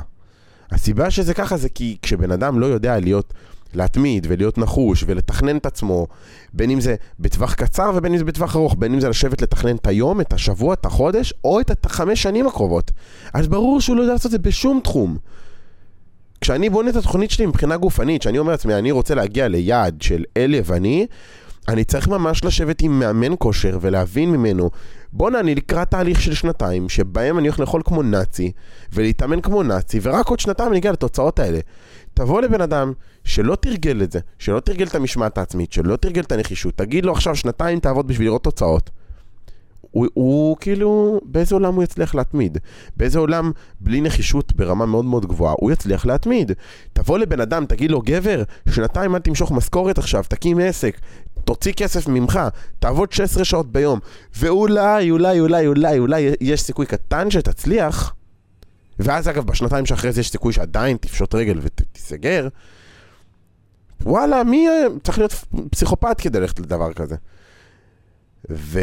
הסיבה 0.71 1.11
שזה 1.11 1.33
ככה 1.33 1.57
זה 1.57 1.69
כי 1.69 1.97
כשבן 2.01 2.31
אדם 2.31 2.59
לא 2.59 2.65
יודע 2.65 2.99
להיות 2.99 3.33
להתמיד 3.75 4.27
ולהיות 4.29 4.57
נחוש 4.57 5.03
ולתכנן 5.07 5.57
את 5.57 5.65
עצמו, 5.65 6.07
בין 6.53 6.69
אם 6.69 6.81
זה 6.81 6.95
בטווח 7.19 7.53
קצר 7.53 7.91
ובין 7.95 8.11
אם 8.11 8.17
זה 8.17 8.23
בטווח 8.23 8.55
ארוך, 8.55 8.75
בין 8.79 8.93
אם 8.93 8.99
זה 8.99 9.09
לשבת 9.09 9.41
לתכנן 9.41 9.75
את 9.75 9.87
היום, 9.87 10.21
את 10.21 10.33
השבוע, 10.33 10.73
את 10.73 10.85
החודש, 10.85 11.33
או 11.43 11.59
את 11.59 11.85
החמש 11.85 12.23
שנים 12.23 12.47
הקרובות. 12.47 12.91
אז 13.33 13.47
ברור 13.47 13.81
שהוא 13.81 13.95
לא 13.95 14.01
יודע 14.01 14.13
לעשות 14.13 14.25
את 14.25 14.31
זה 14.31 14.39
בשום 14.39 14.79
תחום. 14.83 15.17
כשאני 16.41 16.69
בונה 16.69 16.89
את 16.89 16.95
התוכנית 16.95 17.31
שלי 17.31 17.45
מבחינה 17.45 17.77
גופנית, 17.77 18.21
שאני 18.21 18.37
אומר 18.37 18.51
לעצמי, 18.51 18.73
אני 18.73 18.91
רוצה 18.91 19.15
להגיע 19.15 19.47
ליעד 19.47 20.01
של 20.01 20.23
אל 20.37 20.53
יווני, 20.53 21.07
אני 21.67 21.83
צריך 21.83 22.07
ממש 22.07 22.43
לשבת 22.43 22.81
עם 22.81 22.99
מאמן 22.99 23.33
כושר 23.39 23.77
ולהבין 23.81 24.31
ממנו, 24.31 24.69
בואנה, 25.15 25.39
אני 25.39 25.55
לקראת 25.55 25.91
תהליך 25.91 26.21
של 26.21 26.33
שנתיים, 26.33 26.89
שבהם 26.89 27.39
אני 27.39 27.47
הולך 27.47 27.59
לאכול 27.59 27.81
כמו 27.85 28.03
נאצי, 28.03 28.51
ולהתאמן 28.93 29.41
כמו 29.41 29.63
נאצי, 29.63 29.99
ורק 30.03 30.27
עוד 30.27 30.39
שנתיים 30.39 30.69
אני 30.69 30.79
אגיע 30.79 30.91
לתוצאות 30.91 31.39
האלה. 31.39 31.59
תבוא 32.13 32.41
לבן 32.41 32.61
אדם 32.61 32.93
שלא 33.23 33.55
תרגל 33.55 34.03
את 34.03 34.11
זה, 34.11 34.19
שלא 34.39 34.59
תרגל 34.59 34.87
את 34.87 34.95
המשמעת 34.95 35.37
העצמית, 35.37 35.73
שלא 35.73 35.95
תרגל 35.95 36.21
את 36.21 36.31
הנחישות, 36.31 36.77
תגיד 36.77 37.05
לו 37.05 37.11
עכשיו 37.11 37.35
שנתיים 37.35 37.79
תעבוד 37.79 38.07
בשביל 38.07 38.27
לראות 38.27 38.43
תוצאות. 38.43 38.89
הוא, 39.81 40.07
הוא 40.13 40.57
כאילו, 40.59 41.21
באיזה 41.25 41.55
עולם 41.55 41.75
הוא 41.75 41.83
יצליח 41.83 42.15
להתמיד? 42.15 42.57
באיזה 42.97 43.19
עולם, 43.19 43.51
בלי 43.79 44.01
נחישות 44.01 44.53
ברמה 44.55 44.85
מאוד 44.85 45.05
מאוד 45.05 45.25
גבוהה, 45.25 45.55
הוא 45.57 45.71
יצליח 45.71 46.05
להתמיד? 46.05 46.51
תבוא 46.93 47.17
לבן 47.17 47.39
אדם, 47.41 47.65
תגיד 47.65 47.91
לו, 47.91 48.01
גבר, 48.01 48.43
שנתיים 48.69 49.15
אל 49.15 49.19
תמשוך 49.19 49.51
משכורת 49.51 49.97
עכשיו, 49.97 50.23
תקים 50.27 50.59
עסק, 50.59 50.99
תוציא 51.45 51.73
כסף 51.73 52.07
ממך, 52.07 52.39
תעבוד 52.79 53.11
16 53.11 53.45
שעות 53.45 53.71
ביום, 53.71 53.99
ואולי, 54.37 55.11
אולי, 55.11 55.39
אולי, 55.39 55.67
אולי, 55.67 55.99
אולי 55.99 56.31
יש 56.41 56.61
סיכוי 56.61 56.85
קטן 56.85 57.31
שתצליח, 57.31 58.13
ואז 58.99 59.29
אגב, 59.29 59.45
בשנתיים 59.45 59.85
שאחרי 59.85 60.11
זה 60.11 60.21
יש 60.21 60.29
סיכוי 60.29 60.53
שעדיין 60.53 60.97
תפשוט 60.97 61.35
רגל 61.35 61.59
ותיסגר, 61.61 62.47
וואלה, 64.01 64.43
מי 64.43 64.67
צריך 65.03 65.17
להיות 65.17 65.45
פסיכופת 65.71 66.21
כדי 66.21 66.39
ללכת 66.39 66.59
לדבר 66.59 66.93
כזה? 66.93 67.15
ו... 68.49 68.79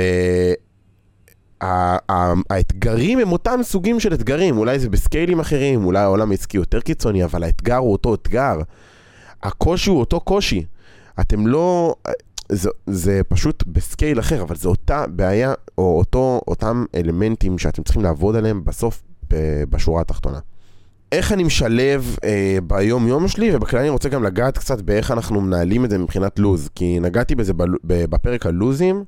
האתגרים 2.51 3.19
הם 3.19 3.33
אותם 3.33 3.61
סוגים 3.63 4.01
של 4.01 4.15
אתגרים, 4.15 4.59
אולי 4.59 4.79
זה 4.79 4.89
בסקיילים 4.89 5.41
אחרים, 5.41 5.85
אולי 5.85 5.99
העולם 5.99 6.31
העסקי 6.31 6.57
יותר 6.57 6.81
קיצוני, 6.81 7.25
אבל 7.25 7.43
האתגר 7.43 7.77
הוא 7.77 7.93
אותו 7.93 8.15
אתגר. 8.15 8.59
הקושי 9.43 9.91
הוא 9.91 10.01
אותו 10.01 10.21
קושי. 10.21 10.65
אתם 11.21 11.47
לא... 11.47 11.95
זה, 12.53 12.71
זה 12.87 13.21
פשוט 13.29 13.65
בסקייל 13.67 14.21
אחר, 14.21 14.43
אבל 14.43 14.57
זו 14.57 14.69
אותה 14.69 15.07
בעיה, 15.07 15.55
או 15.79 15.99
אותו, 15.99 16.41
אותם 16.49 16.85
אלמנטים 16.95 17.59
שאתם 17.59 17.83
צריכים 17.83 18.03
לעבוד 18.03 18.37
עליהם 18.37 18.65
בסוף 18.65 19.03
בשורה 19.71 20.01
התחתונה. 20.01 20.39
איך 21.13 21.33
אני 21.33 21.45
משלב 21.45 22.17
אה, 22.25 22.59
ביום 22.67 23.07
יום 23.09 23.29
שלי, 23.29 23.57
ובכלל 23.57 23.81
אני 23.81 23.89
רוצה 23.89 24.09
גם 24.09 24.25
לגעת 24.25 24.59
קצת 24.59 24.81
באיך 24.81 25.11
אנחנו 25.11 25.41
מנהלים 25.41 25.85
את 25.85 25.91
זה 25.91 25.99
מבחינת 25.99 26.39
לוז, 26.39 26.69
כי 26.75 27.01
נגעתי 27.01 27.35
בזה 27.35 27.53
בפרק 27.85 28.47
הלוזים, 28.47 29.05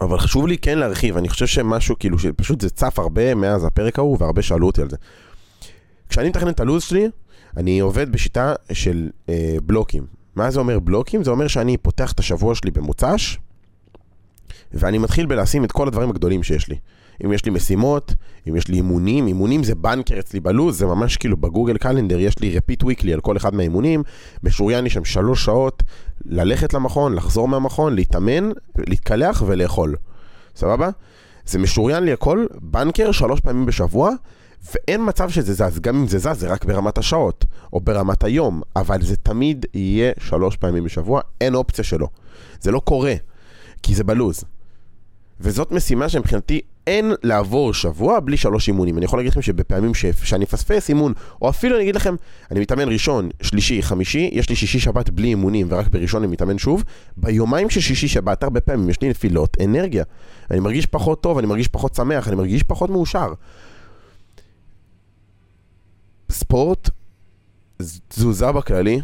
אבל 0.00 0.18
חשוב 0.18 0.46
לי 0.46 0.58
כן 0.58 0.78
להרחיב, 0.78 1.16
אני 1.16 1.28
חושב 1.28 1.46
שמשהו 1.46 1.96
כאילו, 1.98 2.18
שפשוט 2.18 2.60
זה 2.60 2.70
צף 2.70 2.98
הרבה 2.98 3.34
מאז 3.34 3.64
הפרק 3.64 3.98
ההוא, 3.98 4.16
והרבה 4.20 4.42
שאלו 4.42 4.66
אותי 4.66 4.82
על 4.82 4.90
זה. 4.90 4.96
כשאני 6.08 6.28
מתכנן 6.28 6.50
את 6.50 6.60
הלוז 6.60 6.82
שלי, 6.82 7.08
אני 7.56 7.80
עובד 7.80 8.12
בשיטה 8.12 8.54
של 8.72 9.10
אה, 9.28 9.56
בלוקים. 9.66 10.19
מה 10.36 10.50
זה 10.50 10.60
אומר 10.60 10.78
בלוקים? 10.78 11.24
זה 11.24 11.30
אומר 11.30 11.46
שאני 11.46 11.76
פותח 11.76 12.12
את 12.12 12.18
השבוע 12.18 12.54
שלי 12.54 12.70
במוצ"ש, 12.70 13.38
ואני 14.72 14.98
מתחיל 14.98 15.26
בלשים 15.26 15.64
את 15.64 15.72
כל 15.72 15.88
הדברים 15.88 16.10
הגדולים 16.10 16.42
שיש 16.42 16.68
לי. 16.68 16.76
אם 17.24 17.32
יש 17.32 17.44
לי 17.44 17.50
משימות, 17.50 18.14
אם 18.48 18.56
יש 18.56 18.68
לי 18.68 18.76
אימונים, 18.76 19.26
אימונים 19.26 19.64
זה 19.64 19.74
בנקר 19.74 20.18
אצלי 20.18 20.40
בלוז, 20.40 20.78
זה 20.78 20.86
ממש 20.86 21.16
כאילו 21.16 21.36
ב 21.36 21.42
Google 21.42 21.78
Calendar, 21.78 22.18
יש 22.20 22.38
לי 22.38 22.56
repeat 22.56 22.82
weekly 22.82 23.12
על 23.12 23.20
כל 23.20 23.36
אחד 23.36 23.54
מהאימונים, 23.54 24.02
משוריין 24.42 24.84
לי 24.84 24.90
שם 24.90 25.04
שלוש 25.04 25.44
שעות, 25.44 25.82
ללכת 26.24 26.74
למכון, 26.74 27.14
לחזור 27.14 27.48
מהמכון, 27.48 27.94
להתאמן, 27.94 28.50
להתקלח 28.76 29.42
ולאכול. 29.46 29.96
סבבה? 30.56 30.90
זה 31.50 31.58
משוריין 31.58 32.04
לי 32.04 32.12
הכל, 32.12 32.46
בנקר 32.60 33.12
שלוש 33.12 33.40
פעמים 33.40 33.66
בשבוע, 33.66 34.10
ואין 34.72 35.08
מצב 35.08 35.30
שזה 35.30 35.54
זז, 35.54 35.78
גם 35.80 35.96
אם 35.96 36.06
זה 36.06 36.18
זז 36.18 36.40
זה 36.40 36.48
רק 36.48 36.64
ברמת 36.64 36.98
השעות, 36.98 37.44
או 37.72 37.80
ברמת 37.80 38.24
היום, 38.24 38.62
אבל 38.76 39.02
זה 39.02 39.16
תמיד 39.16 39.66
יהיה 39.74 40.12
שלוש 40.18 40.56
פעמים 40.56 40.84
בשבוע, 40.84 41.20
אין 41.40 41.54
אופציה 41.54 41.84
שלא. 41.84 42.08
זה 42.60 42.70
לא 42.70 42.80
קורה, 42.84 43.14
כי 43.82 43.94
זה 43.94 44.04
בלוז. 44.04 44.44
וזאת 45.40 45.72
משימה 45.72 46.08
שמבחינתי 46.08 46.60
אין 46.90 47.12
לעבור 47.22 47.74
שבוע 47.74 48.20
בלי 48.20 48.36
שלוש 48.36 48.68
אימונים. 48.68 48.98
אני 48.98 49.04
יכול 49.04 49.18
להגיד 49.18 49.32
לכם 49.32 49.42
שבפעמים 49.42 49.94
ש... 49.94 50.04
שאני 50.22 50.44
אפספס 50.44 50.88
אימון, 50.88 51.12
או 51.42 51.48
אפילו 51.48 51.76
אני 51.76 51.82
אגיד 51.82 51.96
לכם, 51.96 52.14
אני 52.50 52.60
מתאמן 52.60 52.88
ראשון, 52.88 53.28
שלישי, 53.42 53.82
חמישי, 53.82 54.30
יש 54.32 54.48
לי 54.50 54.56
שישי 54.56 54.80
שבת 54.80 55.10
בלי 55.10 55.28
אימונים, 55.28 55.66
ורק 55.70 55.88
בראשון 55.88 56.22
אני 56.22 56.32
מתאמן 56.32 56.58
שוב, 56.58 56.84
ביומיים 57.16 57.70
של 57.70 57.80
שישי 57.80 58.08
שבת, 58.08 58.42
הרבה 58.42 58.60
פעמים 58.60 58.90
יש 58.90 59.00
לי 59.02 59.08
נפילות 59.08 59.56
אנרגיה. 59.64 60.04
אני 60.50 60.60
מרגיש 60.60 60.86
פחות 60.86 61.22
טוב, 61.22 61.38
אני 61.38 61.46
מרגיש 61.46 61.68
פחות 61.68 61.94
שמח, 61.94 62.28
אני 62.28 62.36
מרגיש 62.36 62.62
פחות 62.62 62.90
מאושר. 62.90 63.32
ספורט, 66.30 66.90
תזוזה 68.08 68.52
בכללי, 68.52 69.00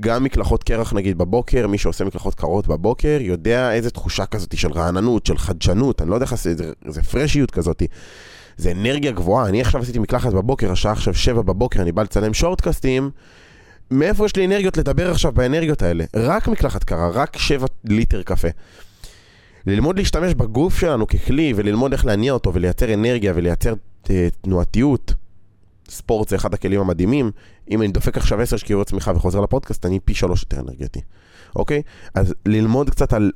גם 0.00 0.24
מקלחות 0.24 0.64
קרח 0.64 0.92
נגיד 0.92 1.18
בבוקר, 1.18 1.66
מי 1.66 1.78
שעושה 1.78 2.04
מקלחות 2.04 2.34
קרות 2.34 2.66
בבוקר, 2.66 3.18
יודע 3.20 3.72
איזה 3.72 3.90
תחושה 3.90 4.26
כזאת 4.26 4.58
של 4.58 4.72
רעננות, 4.72 5.26
של 5.26 5.38
חדשנות, 5.38 6.02
אני 6.02 6.10
לא 6.10 6.14
יודע 6.14 6.26
איך 6.26 6.34
זה, 6.34 6.54
זה 6.88 7.02
פרשיות 7.02 7.50
כזאת. 7.50 7.82
זה 8.56 8.70
אנרגיה 8.72 9.12
גבוהה, 9.12 9.48
אני 9.48 9.60
עכשיו 9.60 9.80
עשיתי 9.80 9.98
מקלחת 9.98 10.32
בבוקר, 10.32 10.72
השעה 10.72 10.92
עכשיו 10.92 11.14
שבע 11.14 11.42
בבוקר, 11.42 11.82
אני 11.82 11.92
בא 11.92 12.02
לצלם 12.02 12.34
שורטקאסטים, 12.34 13.10
מאיפה 13.90 14.26
יש 14.26 14.36
לי 14.36 14.46
אנרגיות 14.46 14.76
לדבר 14.76 15.10
עכשיו 15.10 15.32
באנרגיות 15.32 15.82
האלה? 15.82 16.04
רק 16.16 16.48
מקלחת 16.48 16.84
קרה, 16.84 17.08
רק 17.08 17.36
שבע 17.36 17.66
ליטר 17.84 18.22
קפה. 18.22 18.48
ללמוד 19.66 19.98
להשתמש 19.98 20.34
בגוף 20.34 20.80
שלנו 20.80 21.06
ככלי, 21.06 21.52
וללמוד 21.56 21.92
איך 21.92 22.06
להניע 22.06 22.32
אותו, 22.32 22.54
ולייצר 22.54 22.94
אנרגיה, 22.94 23.32
ולייצר 23.36 23.74
אה, 24.10 24.28
תנועתיות, 24.40 25.14
ספורט 25.90 26.28
זה 26.28 26.36
אחד 26.36 26.54
הכלים 26.54 26.80
המדהימים. 26.80 27.30
אם 27.70 27.82
אני 27.82 27.88
דופק 27.88 28.16
עכשיו 28.16 28.40
10 28.40 28.56
שקיעות 28.56 28.86
צמיחה 28.86 29.12
וחוזר 29.16 29.40
לפודקאסט, 29.40 29.86
אני 29.86 30.00
פי 30.00 30.14
שלוש 30.14 30.42
יותר 30.42 30.60
אנרגטי. 30.60 31.00
אוקיי? 31.56 31.82
אז 32.14 32.34
ללמוד 32.46 32.90
קצת 32.90 33.12
על 33.12 33.30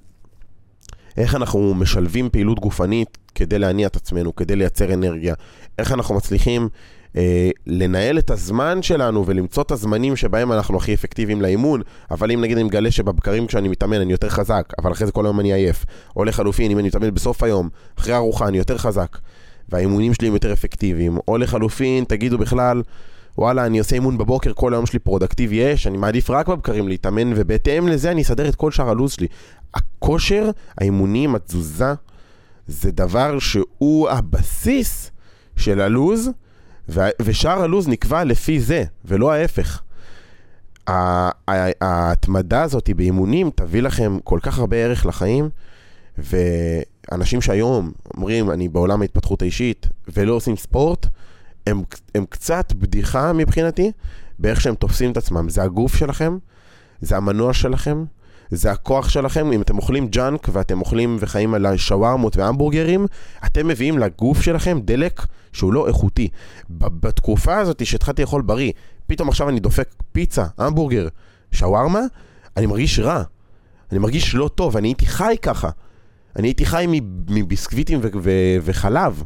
איך 1.17 1.35
אנחנו 1.35 1.75
משלבים 1.75 2.31
פעילות 2.31 2.61
גופנית 2.61 3.19
כדי 3.35 3.59
להניע 3.59 3.87
את 3.87 3.97
עצמנו, 3.97 4.37
כדי 4.37 4.57
לייצר 4.57 4.95
אנרגיה. 4.95 5.35
איך 5.79 5.93
אנחנו 5.93 6.15
מצליחים 6.15 6.69
אה, 7.17 7.51
לנהל 7.67 8.19
את 8.19 8.31
הזמן 8.31 8.83
שלנו 8.83 9.27
ולמצוא 9.27 9.63
את 9.63 9.71
הזמנים 9.71 10.17
שבהם 10.17 10.53
אנחנו 10.53 10.77
הכי 10.77 10.95
אפקטיביים 10.95 11.43
לאימון, 11.43 11.83
אבל 12.11 12.31
אם 12.31 12.41
נגיד 12.41 12.57
אני 12.57 12.65
מגלה 12.65 12.91
שבבקרים 12.91 13.47
כשאני 13.47 13.69
מתאמן 13.69 14.01
אני 14.01 14.13
יותר 14.13 14.29
חזק, 14.29 14.73
אבל 14.79 14.93
אחרי 14.93 15.07
זה 15.07 15.13
כל 15.13 15.27
היום 15.27 15.41
אני 15.41 15.53
עייף. 15.53 15.85
או 16.17 16.25
לחלופין, 16.25 16.71
אם 16.71 16.79
אני 16.79 16.89
מתאמן 16.89 17.15
בסוף 17.15 17.43
היום, 17.43 17.69
אחרי 17.99 18.15
ארוחה 18.15 18.49
אני 18.49 18.59
יותר 18.59 18.79
חזק. 18.79 19.19
והאימונים 19.73 20.14
שלי 20.14 20.29
הם 20.29 20.35
יותר 20.35 20.52
אפקטיביים. 20.52 21.19
או 21.29 21.38
לחלופין, 21.38 22.05
תגידו 22.05 22.38
בכלל, 22.38 22.83
וואלה, 23.38 23.67
אני 23.67 23.79
עושה 23.79 23.95
אימון 23.97 24.19
בבוקר, 24.19 24.52
כל 24.52 24.75
היום 24.75 24.87
שלי 24.87 24.99
productive 24.99 25.53
יש, 25.52 25.87
אני 25.87 25.99
מעדיף 25.99 26.31
רק 26.31 26.49
בבקרים 26.49 26.88
להתאמן, 26.88 27.33
ובהתאם 27.37 27.88
לזה 27.88 28.11
אני 28.11 28.23
אסדר 28.23 28.49
את 28.49 28.55
כל 28.55 28.71
שאר 28.71 28.91
הלו"ז 28.91 29.12
שלי. 29.12 29.26
הכושר, 29.75 30.50
האימונים, 30.79 31.35
התזוזה, 31.35 31.95
זה 32.67 32.91
דבר 32.91 33.38
שהוא 33.38 34.09
הבסיס 34.09 35.11
של 35.57 35.81
הלו"ז, 35.81 36.31
ושאר 37.23 37.62
הלו"ז 37.62 37.88
נקבע 37.88 38.25
לפי 38.25 38.61
זה, 38.61 38.85
ולא 39.05 39.33
ההפך. 39.33 39.83
ההתמדה 41.81 42.62
הזאת 42.62 42.91
באימונים 42.97 43.50
תביא 43.55 43.83
לכם 43.83 44.19
כל 44.25 44.38
כך 44.43 44.59
הרבה 44.59 44.76
ערך 44.76 45.07
לחיים, 45.07 45.49
ואנשים 47.12 47.40
שהיום 47.40 47.92
אומרים, 48.16 48.50
אני 48.50 48.69
בעולם 48.69 49.02
ההתפתחות 49.02 49.42
האישית, 49.42 49.88
ולא 50.16 50.33
עושים 50.33 50.57
ספורט, 50.57 51.07
הם, 51.66 51.83
הם 52.14 52.25
קצת 52.28 52.73
בדיחה 52.73 53.33
מבחינתי, 53.33 53.92
באיך 54.38 54.61
שהם 54.61 54.75
תופסים 54.75 55.12
את 55.12 55.16
עצמם. 55.16 55.49
זה 55.49 55.62
הגוף 55.62 55.97
שלכם, 55.97 56.38
זה 57.00 57.16
המנוע 57.16 57.52
שלכם, 57.52 58.04
זה 58.50 58.71
הכוח 58.71 59.09
שלכם. 59.09 59.52
אם 59.52 59.62
אתם 59.62 59.76
אוכלים 59.76 60.09
junk 60.09 60.49
ואתם 60.52 60.81
אוכלים 60.81 61.16
וחיים 61.21 61.54
על 61.54 61.76
שווארמות 61.76 62.37
והמבורגרים, 62.37 63.07
אתם 63.47 63.69
מביאים 63.69 63.99
לגוף 63.99 64.42
שלכם 64.42 64.81
דלק 64.85 65.26
שהוא 65.52 65.73
לא 65.73 65.88
איכותי. 65.88 66.28
בתקופה 66.71 67.59
הזאת 67.59 67.87
שהתחלתי 67.87 68.23
לאכול 68.23 68.42
בריא, 68.42 68.73
פתאום 69.07 69.28
עכשיו 69.28 69.49
אני 69.49 69.61
דופק 69.61 69.88
פיצה, 70.12 70.47
המבורגר, 70.59 71.09
שווארמה, 71.52 72.00
אני 72.57 72.66
מרגיש 72.66 72.99
רע. 72.99 73.23
אני 73.90 73.99
מרגיש 73.99 74.35
לא 74.35 74.50
טוב, 74.54 74.76
אני 74.76 74.88
הייתי 74.88 75.07
חי 75.07 75.37
ככה. 75.42 75.71
אני 76.37 76.49
הייתי 76.49 76.67
חי 76.67 76.87
מביסקוויטים 77.29 77.99
ו- 78.03 78.09
ו- 78.23 78.57
וחלב. 78.62 79.23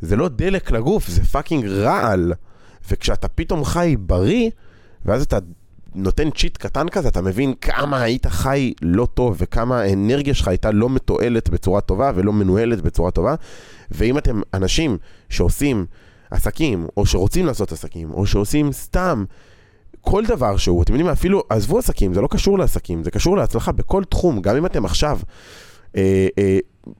זה 0.00 0.16
לא 0.16 0.28
דלק 0.28 0.70
לגוף, 0.70 1.08
זה 1.08 1.24
fucking 1.24 1.66
רעל. 1.66 2.32
וכשאתה 2.90 3.28
פתאום 3.28 3.64
חי 3.64 3.96
בריא, 3.98 4.50
ואז 5.04 5.22
אתה 5.22 5.38
נותן 5.94 6.30
צ'יט 6.30 6.56
קטן 6.56 6.88
כזה, 6.88 7.08
אתה 7.08 7.22
מבין 7.22 7.54
כמה 7.60 8.02
היית 8.02 8.26
חי 8.26 8.72
לא 8.82 9.08
טוב, 9.14 9.36
וכמה 9.38 9.80
האנרגיה 9.80 10.34
שלך 10.34 10.48
הייתה 10.48 10.70
לא 10.70 10.88
מתועלת 10.88 11.50
בצורה 11.50 11.80
טובה 11.80 12.12
ולא 12.14 12.32
מנוהלת 12.32 12.80
בצורה 12.80 13.10
טובה. 13.10 13.34
ואם 13.90 14.18
אתם 14.18 14.40
אנשים 14.54 14.98
שעושים 15.28 15.86
עסקים, 16.30 16.86
או 16.96 17.06
שרוצים 17.06 17.46
לעשות 17.46 17.72
עסקים, 17.72 18.10
או 18.10 18.26
שעושים 18.26 18.72
סתם 18.72 19.24
כל 20.00 20.24
דבר 20.26 20.56
שהוא, 20.56 20.82
אתם 20.82 20.92
יודעים, 20.92 21.10
אפילו, 21.10 21.42
עזבו 21.48 21.78
עסקים, 21.78 22.14
זה 22.14 22.20
לא 22.20 22.28
קשור 22.30 22.58
לעסקים, 22.58 23.04
זה 23.04 23.10
קשור 23.10 23.36
להצלחה 23.36 23.72
בכל 23.72 24.04
תחום, 24.04 24.40
גם 24.40 24.56
אם 24.56 24.66
אתם 24.66 24.84
עכשיו 24.84 25.18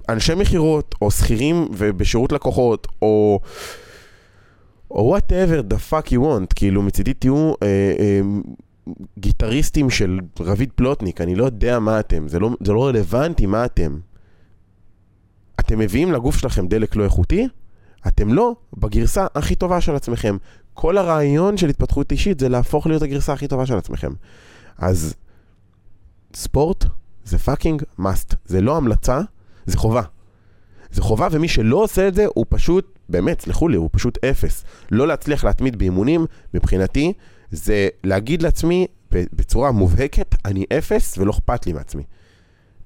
אנשי 0.09 0.35
מכירות, 0.35 0.95
או 1.03 1.11
שכירים 1.11 1.69
ובשירות 1.77 2.33
לקוחות, 2.33 2.89
או... 3.03 3.41
או 4.91 5.17
whatever 5.17 5.73
the 5.73 5.93
fuck 5.93 6.09
you 6.09 6.19
want, 6.19 6.55
כאילו 6.55 6.83
מצידי 6.83 7.15
תהיו 7.15 7.53
אה, 7.63 7.67
אה, 7.99 8.21
גיטריסטים 9.19 9.91
של 9.91 10.21
רביד 10.41 10.71
פלוטניק, 10.75 11.21
אני 11.21 11.35
לא 11.35 11.45
יודע 11.45 11.79
מה 11.79 12.01
אתם, 12.01 12.29
זה 12.29 12.39
לא, 12.39 12.51
זה 12.65 12.73
לא 12.73 12.87
רלוונטי 12.87 13.47
מה 13.47 13.65
אתם. 13.65 13.99
אתם 15.61 15.79
מביאים 15.79 16.13
לגוף 16.13 16.37
שלכם 16.37 16.69
דלק 16.69 16.97
לא 16.97 17.05
איכותי, 17.05 17.49
אתם 18.07 18.33
לא 18.33 18.55
בגרסה 18.77 19.27
הכי 19.35 19.55
טובה 19.55 19.81
של 19.81 19.95
עצמכם. 19.95 20.37
כל 20.75 20.99
הרעיון 20.99 21.57
של 21.57 21.69
התפתחות 21.69 22.13
אישית 22.13 22.41
זה 22.41 22.49
להפוך 22.49 22.87
להיות 22.87 23.03
הגרסה 23.03 23.33
הכי 23.33 23.49
טובה 23.49 23.67
של 23.67 23.77
עצמכם. 23.77 24.13
אז 24.79 25.15
ספורט 26.35 26.85
זה 27.25 27.39
fucking 27.39 27.83
must. 27.99 28.35
זה 28.45 28.61
לא 28.61 28.77
המלצה, 28.77 29.21
זה 29.67 29.77
חובה. 29.77 30.03
זה 30.91 31.03
חובה, 31.03 31.29
ומי 31.31 31.49
שלא 31.49 31.77
עושה 31.77 32.09
את 32.09 32.15
זה, 32.15 32.27
הוא 32.35 32.47
פשוט, 32.49 32.99
באמת, 33.09 33.41
סלחו 33.41 33.69
לי, 33.69 33.77
הוא 33.77 33.91
פשוט 33.93 34.25
אפס. 34.25 34.65
לא 34.91 35.07
להצליח 35.07 35.45
להתמיד 35.45 35.79
באימונים, 35.79 36.27
מבחינתי, 36.55 37.13
זה 37.51 37.89
להגיד 38.05 38.43
לעצמי 38.43 38.87
בצורה 39.13 39.73
מובהקת, 39.73 40.35
אני 40.45 40.65
אפס 40.79 41.19
ולא 41.19 41.31
אכפת 41.31 41.67
לי 41.67 41.73
מעצמי. 41.73 42.03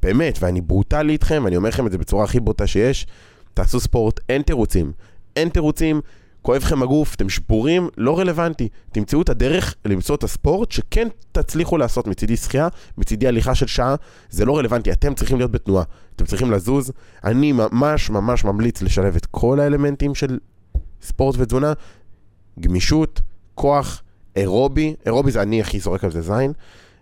באמת, 0.02 0.38
ואני 0.40 0.60
ברוטלי 0.60 1.12
איתכם, 1.12 1.46
אני 1.46 1.56
אומר 1.56 1.68
לכם 1.68 1.86
את 1.86 1.92
זה 1.92 1.98
בצורה 1.98 2.24
הכי 2.24 2.40
בוטה 2.40 2.66
שיש, 2.66 3.06
תעשו 3.54 3.80
ספורט, 3.80 4.20
אין 4.28 4.42
תירוצים. 4.42 4.92
אין 5.36 5.48
תירוצים, 5.48 6.00
כואב 6.46 6.62
לכם 6.62 6.82
הגוף, 6.82 7.14
אתם 7.14 7.28
שבורים, 7.28 7.88
לא 7.96 8.18
רלוונטי. 8.18 8.68
תמצאו 8.92 9.22
את 9.22 9.28
הדרך 9.28 9.74
למצוא 9.84 10.14
את 10.14 10.24
הספורט 10.24 10.72
שכן 10.72 11.08
תצליחו 11.32 11.78
לעשות 11.78 12.06
מצידי 12.06 12.36
שחייה, 12.36 12.68
מצידי 12.98 13.28
הליכה 13.28 13.54
של 13.54 13.66
שעה, 13.66 13.94
זה 14.30 14.44
לא 14.44 14.58
רלוונטי, 14.58 14.92
אתם 14.92 15.14
צריכים 15.14 15.38
להיות 15.38 15.50
בתנועה, 15.50 15.84
אתם 16.16 16.24
צריכים 16.24 16.50
לזוז. 16.50 16.92
אני 17.24 17.52
ממש 17.52 18.10
ממש 18.10 18.44
ממליץ 18.44 18.82
לשלב 18.82 19.16
את 19.16 19.26
כל 19.26 19.60
האלמנטים 19.60 20.14
של 20.14 20.38
ספורט 21.02 21.34
ותזונה, 21.38 21.72
גמישות, 22.60 23.20
כוח, 23.54 24.02
אירובי, 24.36 24.94
אירובי 25.06 25.30
זה 25.30 25.42
אני 25.42 25.60
הכי 25.60 25.80
זורק 25.80 26.04
על 26.04 26.10
זה 26.10 26.20
זין, 26.20 26.52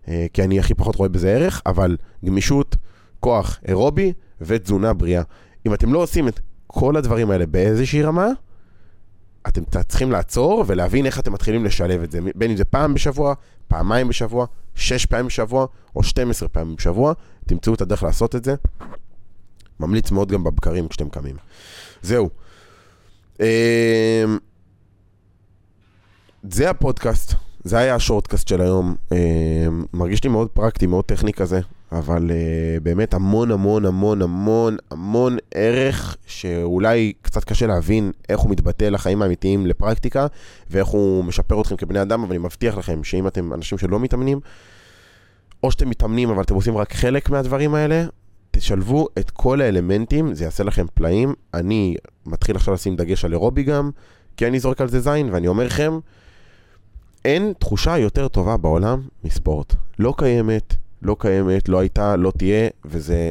אה, 0.09 0.27
כי 0.33 0.45
אני 0.45 0.59
הכי 0.59 0.75
פחות 0.75 0.97
רואה 0.97 1.09
בזה 1.09 1.31
ערך, 1.31 1.63
אבל 1.67 1.97
גמישות, 2.25 2.77
כוח, 3.21 3.61
אירובי 3.69 4.13
ותזונה 4.41 4.93
בריאה. 4.93 5.23
אם 5.67 5.75
אתם 5.75 5.93
לא 5.93 5.99
עושים 5.99 6.29
את 6.29 6.41
כל 6.67 6.97
הדברים 6.97 7.31
האלה 7.31 7.47
באיזושהי 7.47 8.03
רמה, 8.03 8.29
אתם 9.49 9.63
צריכים 9.89 10.13
לעצור 10.13 10.65
ולהבין 10.67 11.07
איך 11.07 11.19
אתם 11.19 11.33
מתחילים 11.33 11.65
לשלב 11.65 12.03
את 12.03 12.11
זה, 12.11 12.19
בין 12.35 12.51
אם 12.51 12.57
זה 12.57 12.65
פעם 12.65 12.95
בשבוע, 12.95 13.35
פעמיים 13.69 14.09
בשבוע, 14.09 14.47
שש 14.75 15.07
פעמים 15.07 15.27
בשבוע 15.27 15.67
או 15.97 16.03
12 16.03 16.49
פעמים 16.49 16.77
בשבוע, 16.77 17.13
תמצאו 17.47 17.75
את 17.75 17.81
הדרך 17.81 18.03
לעשות 18.03 18.35
את 18.35 18.45
זה. 18.45 18.55
ממליץ 19.81 20.11
מאוד 20.11 20.33
גם 20.33 20.45
בבקרים 20.45 20.89
כשאתם 20.89 21.09
קמים. 21.09 21.37
זהו. 22.03 22.31
אמ, 23.41 23.47
זה 26.51 26.71
הפודקאסט, 26.71 27.35
זה 27.65 27.79
היה 27.79 27.95
השורטקאסט 27.95 28.49
של 28.49 28.61
היום. 28.61 28.97
אמ, 29.13 29.85
מרגיש 29.93 30.25
לי 30.25 30.31
מאוד 30.31 30.49
פרקטי, 30.49 30.87
מאוד 30.87 31.05
טכני 31.05 31.33
כזה. 31.33 31.61
אבל 31.95 32.31
uh, 32.31 32.83
באמת 32.83 33.15
המון 33.15 33.51
המון 33.51 33.85
המון 33.87 34.23
המון 34.23 34.77
המון 34.91 35.37
ערך 35.55 36.17
שאולי 36.27 37.13
קצת 37.23 37.45
קשה 37.45 37.67
להבין 37.67 38.13
איך 38.29 38.41
הוא 38.41 38.51
מתבטא 38.51 38.85
לחיים 38.85 39.23
האמיתיים 39.23 39.67
לפרקטיקה 39.67 40.27
ואיך 40.71 40.89
הוא 40.89 41.25
משפר 41.25 41.61
אתכם 41.61 41.77
כבני 41.77 42.03
אדם, 42.03 42.23
אבל 42.23 42.31
אני 42.31 42.39
מבטיח 42.39 42.79
לכם 42.79 43.05
שאם 43.05 43.27
אתם 43.27 43.55
אנשים 43.55 43.79
שלא 43.79 44.01
מתאמנים, 44.01 44.41
או 45.63 45.71
שאתם 45.71 45.91
מתאמנים 45.91 46.31
אבל 46.31 46.43
אתם 46.43 46.55
עושים 46.55 46.77
רק 46.77 46.93
חלק 46.93 47.31
מהדברים 47.31 47.75
האלה, 47.75 48.07
תשלבו 48.51 49.09
את 49.19 49.31
כל 49.31 49.61
האלמנטים, 49.61 50.35
זה 50.35 50.45
יעשה 50.45 50.65
לכם 50.65 50.87
פלאים. 50.95 51.35
אני 51.55 51.97
מתחיל 52.27 52.57
עכשיו 52.57 52.75
לשים 52.75 52.97
דגש 52.97 53.25
על 53.25 53.33
אירובי 53.33 53.63
גם, 53.63 53.91
כי 54.37 54.47
אני 54.47 54.61
זורק 54.61 54.81
על 54.81 54.89
זה 54.89 55.01
זין, 55.01 55.29
ואני 55.33 55.49
אומר 55.49 55.67
לכם, 55.67 55.99
אין 57.25 57.53
תחושה 57.59 57.99
יותר 57.99 58.29
טובה 58.29 58.57
בעולם 58.57 59.01
מספורט. 59.25 59.75
לא 59.99 60.15
קיימת. 60.19 60.84
לא 61.05 61.17
קיימת, 61.19 61.69
לא 61.69 61.79
הייתה, 61.79 62.17
לא 62.17 62.33
תהיה, 62.37 62.69
וזה 62.85 63.31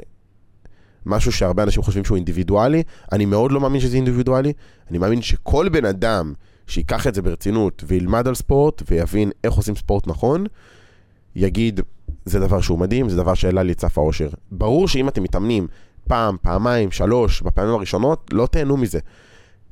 משהו 1.06 1.32
שהרבה 1.32 1.64
אנשים 1.64 1.84
חושבים 1.84 2.06
שהוא 2.06 2.16
אינדיבידואלי. 2.16 2.84
אני 3.12 3.26
מאוד 3.26 3.52
לא 3.52 3.62
מאמין 3.62 3.82
שזה 3.82 3.96
אינדיבידואלי. 3.96 4.54
אני 4.90 4.98
מאמין 4.98 5.22
שכל 5.22 5.70
בן 5.70 5.86
אדם 5.86 6.34
שיקח 6.68 7.08
את 7.08 7.16
זה 7.16 7.22
ברצינות 7.22 7.84
וילמד 7.88 8.28
על 8.28 8.36
ספורט 8.36 8.84
ויבין 8.90 9.32
איך 9.44 9.54
עושים 9.54 9.76
ספורט 9.76 10.08
נכון, 10.08 10.46
יגיד, 11.36 11.80
זה 12.26 12.40
דבר 12.40 12.62
שהוא 12.62 12.80
מדהים, 12.80 13.10
זה 13.10 13.18
דבר 13.18 13.34
שהעלה 13.34 13.64
לי 13.64 13.72
את 13.72 13.82
סף 13.82 13.98
האושר. 13.98 14.30
ברור 14.52 14.88
שאם 14.88 15.08
אתם 15.08 15.24
מתאמנים 15.24 15.68
פעם, 16.08 16.38
פעמיים, 16.42 16.92
שלוש, 16.92 17.42
בפעמים 17.42 17.74
הראשונות, 17.74 18.30
לא 18.34 18.48
תהנו 18.52 18.78
מזה. 18.78 19.00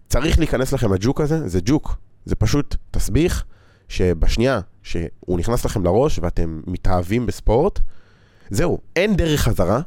צריך 0.09 0.39
להיכנס 0.39 0.73
לכם 0.73 0.91
הג'וק 0.91 1.21
הזה, 1.21 1.47
זה 1.47 1.59
ג'וק. 1.65 1.95
זה 2.25 2.35
פשוט 2.35 2.75
תסביך 2.91 3.45
שבשנייה 3.91 4.59
שהוא 4.83 5.39
נכנס 5.39 5.65
לכם 5.65 5.83
לראש 5.83 6.19
ואתם 6.21 6.61
מתאהבים 6.67 7.25
בספורט, 7.25 7.79
זהו, 8.49 8.79
אין 8.95 9.15
דרך 9.15 9.41
חזרה, 9.41 9.81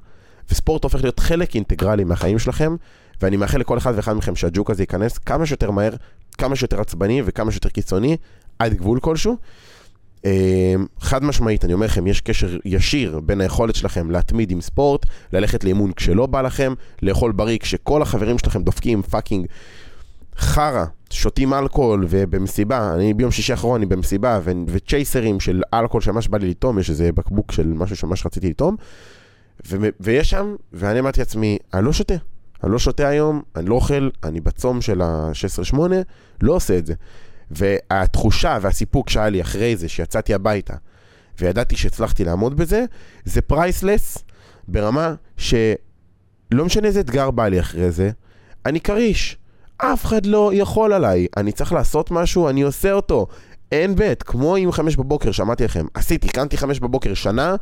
וספורט 0.51 0.85
הופך 0.85 1.03
להיות 1.03 1.21
חלק 1.21 1.55
אינטגרלי 1.55 2.05
מהחיים 2.05 2.39
שלכם, 2.39 2.77
ואני 3.23 3.37
מאחל 3.37 3.59
לכל 3.59 3.79
אחד 3.79 3.93
ואחד 3.97 4.13
מכם 4.13 4.37
שהג'וק 4.37 4.71
הזה 4.71 4.83
ייכנס 4.83 5.19
כמה 5.19 5.47
שיותר 5.47 5.71
מהר, 5.71 5.93
כמה 6.39 6.57
שיותר 6.57 6.81
עצבני 6.81 7.23
וכמה 7.25 7.51
שיותר 7.51 7.69
קיצוני, 7.69 8.17
עד 8.59 8.75
גבול 8.75 9.01
כלשהו. 9.01 9.37
אמ, 10.25 10.87
חד 11.01 11.25
משמעית, 11.25 11.65
אני 11.65 11.73
אומר 11.73 11.87
לכם, 11.87 12.07
יש 12.07 12.21
קשר 12.21 12.57
ישיר 12.65 13.21
בין 13.21 13.41
היכולת 13.41 13.75
שלכם 13.75 14.11
להתמיד 14.11 14.51
עם 14.51 14.61
ספורט, 14.61 15.07
ללכת 15.33 15.65
לאימון 15.65 15.93
כשלא 15.93 16.27
בא 16.27 16.43
לכם, 16.43 16.75
לאכול 17.03 17.33
בריא 17.33 17.59
כשכל 17.59 18.03
החברים 18.03 18.39
שלכם 18.39 18.63
דופקים 18.63 19.03
fucking 19.03 19.47
חרא, 20.37 20.85
שותים 21.11 21.55
אלכוהול 21.55 22.07
ובמסיבה, 22.09 22.95
אני 22.95 23.15
ביום 23.15 23.31
שישי 23.31 23.53
האחרון 23.53 23.77
אני 23.77 23.87
במסיבה 23.87 24.41
ו- 24.45 24.51
וצ'ייסרים 24.67 25.41
של 25.41 25.63
אלכוהול 25.75 26.03
שממש 26.03 26.29
בא 26.29 26.39
לי 26.39 26.51
לטעום, 26.51 26.79
יש 26.79 26.91
איזה 26.91 27.13
בקבוק 27.13 27.53
של 27.53 27.67
משהו 27.67 27.97
שממש 27.97 28.27
רציתי 28.27 28.51
לטעום 28.51 28.77
ו- 29.67 29.89
ויש 30.01 30.31
שם, 30.31 30.55
ואני 30.73 31.01
אמרתי 31.01 31.21
לעצמי, 31.21 31.59
אני 31.75 31.85
לא 31.85 31.93
שותה, 31.93 32.15
אני 32.65 32.73
לא 32.73 32.79
שותה 32.79 33.09
היום, 33.09 33.43
אני 33.57 33.67
לא 33.69 33.75
אוכל, 33.75 34.09
אני 34.25 34.41
בצום 34.41 34.81
של 34.81 35.01
ה-16-8, 35.03 35.79
לא 36.43 36.53
עושה 36.53 36.79
את 36.79 36.87
זה. 36.87 36.95
והתחושה 37.51 38.59
והסיפוק 38.61 39.11
שהיה 39.11 39.29
לי 39.29 39.41
אחרי 39.41 39.77
זה, 39.77 39.89
שיצאתי 39.89 40.35
הביתה 40.35 40.75
וידעתי 41.41 41.77
שהצלחתי 41.77 42.25
לעמוד 42.25 42.57
בזה, 42.57 42.85
זה 43.25 43.41
פרייסלס 43.41 44.19
ברמה 44.69 45.15
שלא 45.37 46.65
משנה 46.65 46.89
איזה 46.89 47.01
אתגר 47.01 47.31
בא 47.31 47.49
לי 47.49 47.61
אחרי 47.61 47.91
זה, 47.91 48.11
אני 48.67 48.81
כריש. 48.81 49.37
אף 49.79 50.05
אחד 50.05 50.27
לא 50.27 50.51
יכול 50.55 50.93
עליי. 50.93 51.27
אני 51.37 51.53
צריך 51.53 51.73
לעשות 51.73 52.11
משהו, 52.11 52.49
אני 52.49 52.63
עושה 52.63 52.93
אותו. 52.93 53.27
אין 53.73 53.95
בית, 53.95 54.23
כמו 54.23 54.57
עם 54.57 54.73
חמש 54.73 54.97
בבוקר, 54.97 55.33
שמעתי 55.33 55.65
לכם. 55.65 55.87
עשיתי, 55.95 56.29
קמתי 56.29 56.57
חמש 56.57 56.81
בבוקר 56.81 57.15
שנה, 57.15 57.57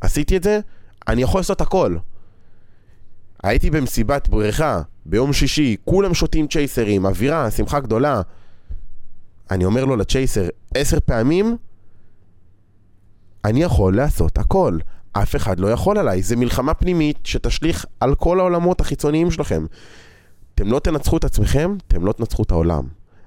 עשיתי 0.00 0.36
את 0.36 0.42
זה, 0.42 0.60
אני 1.08 1.22
יכול 1.22 1.38
לעשות 1.38 1.60
הכל. 1.60 1.96
הייתי 3.42 3.70
במסיבת 3.70 4.28
בריכה, 4.28 4.80
ביום 5.06 5.32
שישי, 5.32 5.76
כולם 5.84 6.14
שותים 6.14 6.46
צ'ייסרים, 6.46 7.06
אווירה, 7.06 7.50
שמחה 7.50 7.80
גדולה. 7.80 8.22
אני 9.50 9.64
אומר 9.64 9.84
לו 9.84 9.96
לצ'ייסר 9.96 10.48
עשר 10.74 10.98
פעמים, 11.00 11.56
אני 13.44 13.62
יכול 13.62 13.96
לעשות 13.96 14.38
הכל. 14.38 14.78
אף 15.12 15.36
אחד 15.36 15.60
לא 15.60 15.72
יכול 15.72 15.98
עליי. 15.98 16.22
זה 16.22 16.36
מלחמה 16.36 16.74
פנימית 16.74 17.18
שתשליך 17.24 17.86
על 18.00 18.14
כל 18.14 18.40
העולמות 18.40 18.80
החיצוניים 18.80 19.30
שלכם. 19.30 19.66
אתם 20.60 20.72
לא 20.72 20.78
תנצחו 20.78 21.16
את 21.16 21.24
עצמכם, 21.24 21.76
אתם 21.88 22.04
לא 22.06 22.12
תנצחו 22.12 22.42
את 22.42 22.50
העולם. 22.50 22.84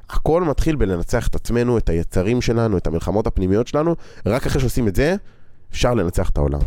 הכל 0.10 0.44
מתחיל 0.44 0.76
בלנצח 0.76 1.28
את 1.28 1.36
עצמנו, 1.36 1.78
את 1.78 1.90
היצרים 1.90 2.42
שלנו, 2.42 2.78
את 2.78 2.88
המלחמות 2.88 3.28
הפנימיות 3.28 3.68
שלנו, 3.68 3.96
רק 4.26 4.46
אחרי 4.46 4.62
שעושים 4.62 4.88
את 4.88 4.96
זה, 4.96 5.16
אפשר 5.72 5.94
לנצח 5.94 6.30
את 6.30 6.38
העולם. 6.38 6.60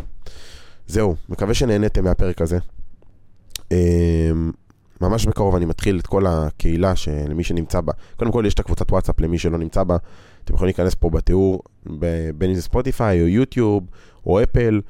זהו, 0.87 1.15
מקווה 1.29 1.53
שנהניתם 1.53 2.03
מהפרק 2.03 2.41
הזה. 2.41 2.57
אמ, 3.71 4.51
ממש 5.01 5.25
בקרוב 5.25 5.55
אני 5.55 5.65
מתחיל 5.65 5.99
את 5.99 6.07
כל 6.07 6.25
הקהילה 6.27 6.93
למי 7.29 7.43
שנמצא 7.43 7.81
בה. 7.81 7.93
קודם 8.15 8.31
כל 8.31 8.43
יש 8.47 8.53
את 8.53 8.59
הקבוצת 8.59 8.91
וואטסאפ 8.91 9.19
למי 9.19 9.37
שלא 9.37 9.57
נמצא 9.57 9.83
בה. 9.83 9.97
אתם 10.43 10.53
יכולים 10.53 10.67
להיכנס 10.67 10.95
פה 10.95 11.09
בתיאור, 11.09 11.61
בין 12.35 12.49
אם 12.49 12.55
זה 12.55 12.61
ספוטיפיי 12.61 13.21
או 13.21 13.27
יוטיוב 13.27 13.83
או 14.25 14.43
אפל. 14.43 14.81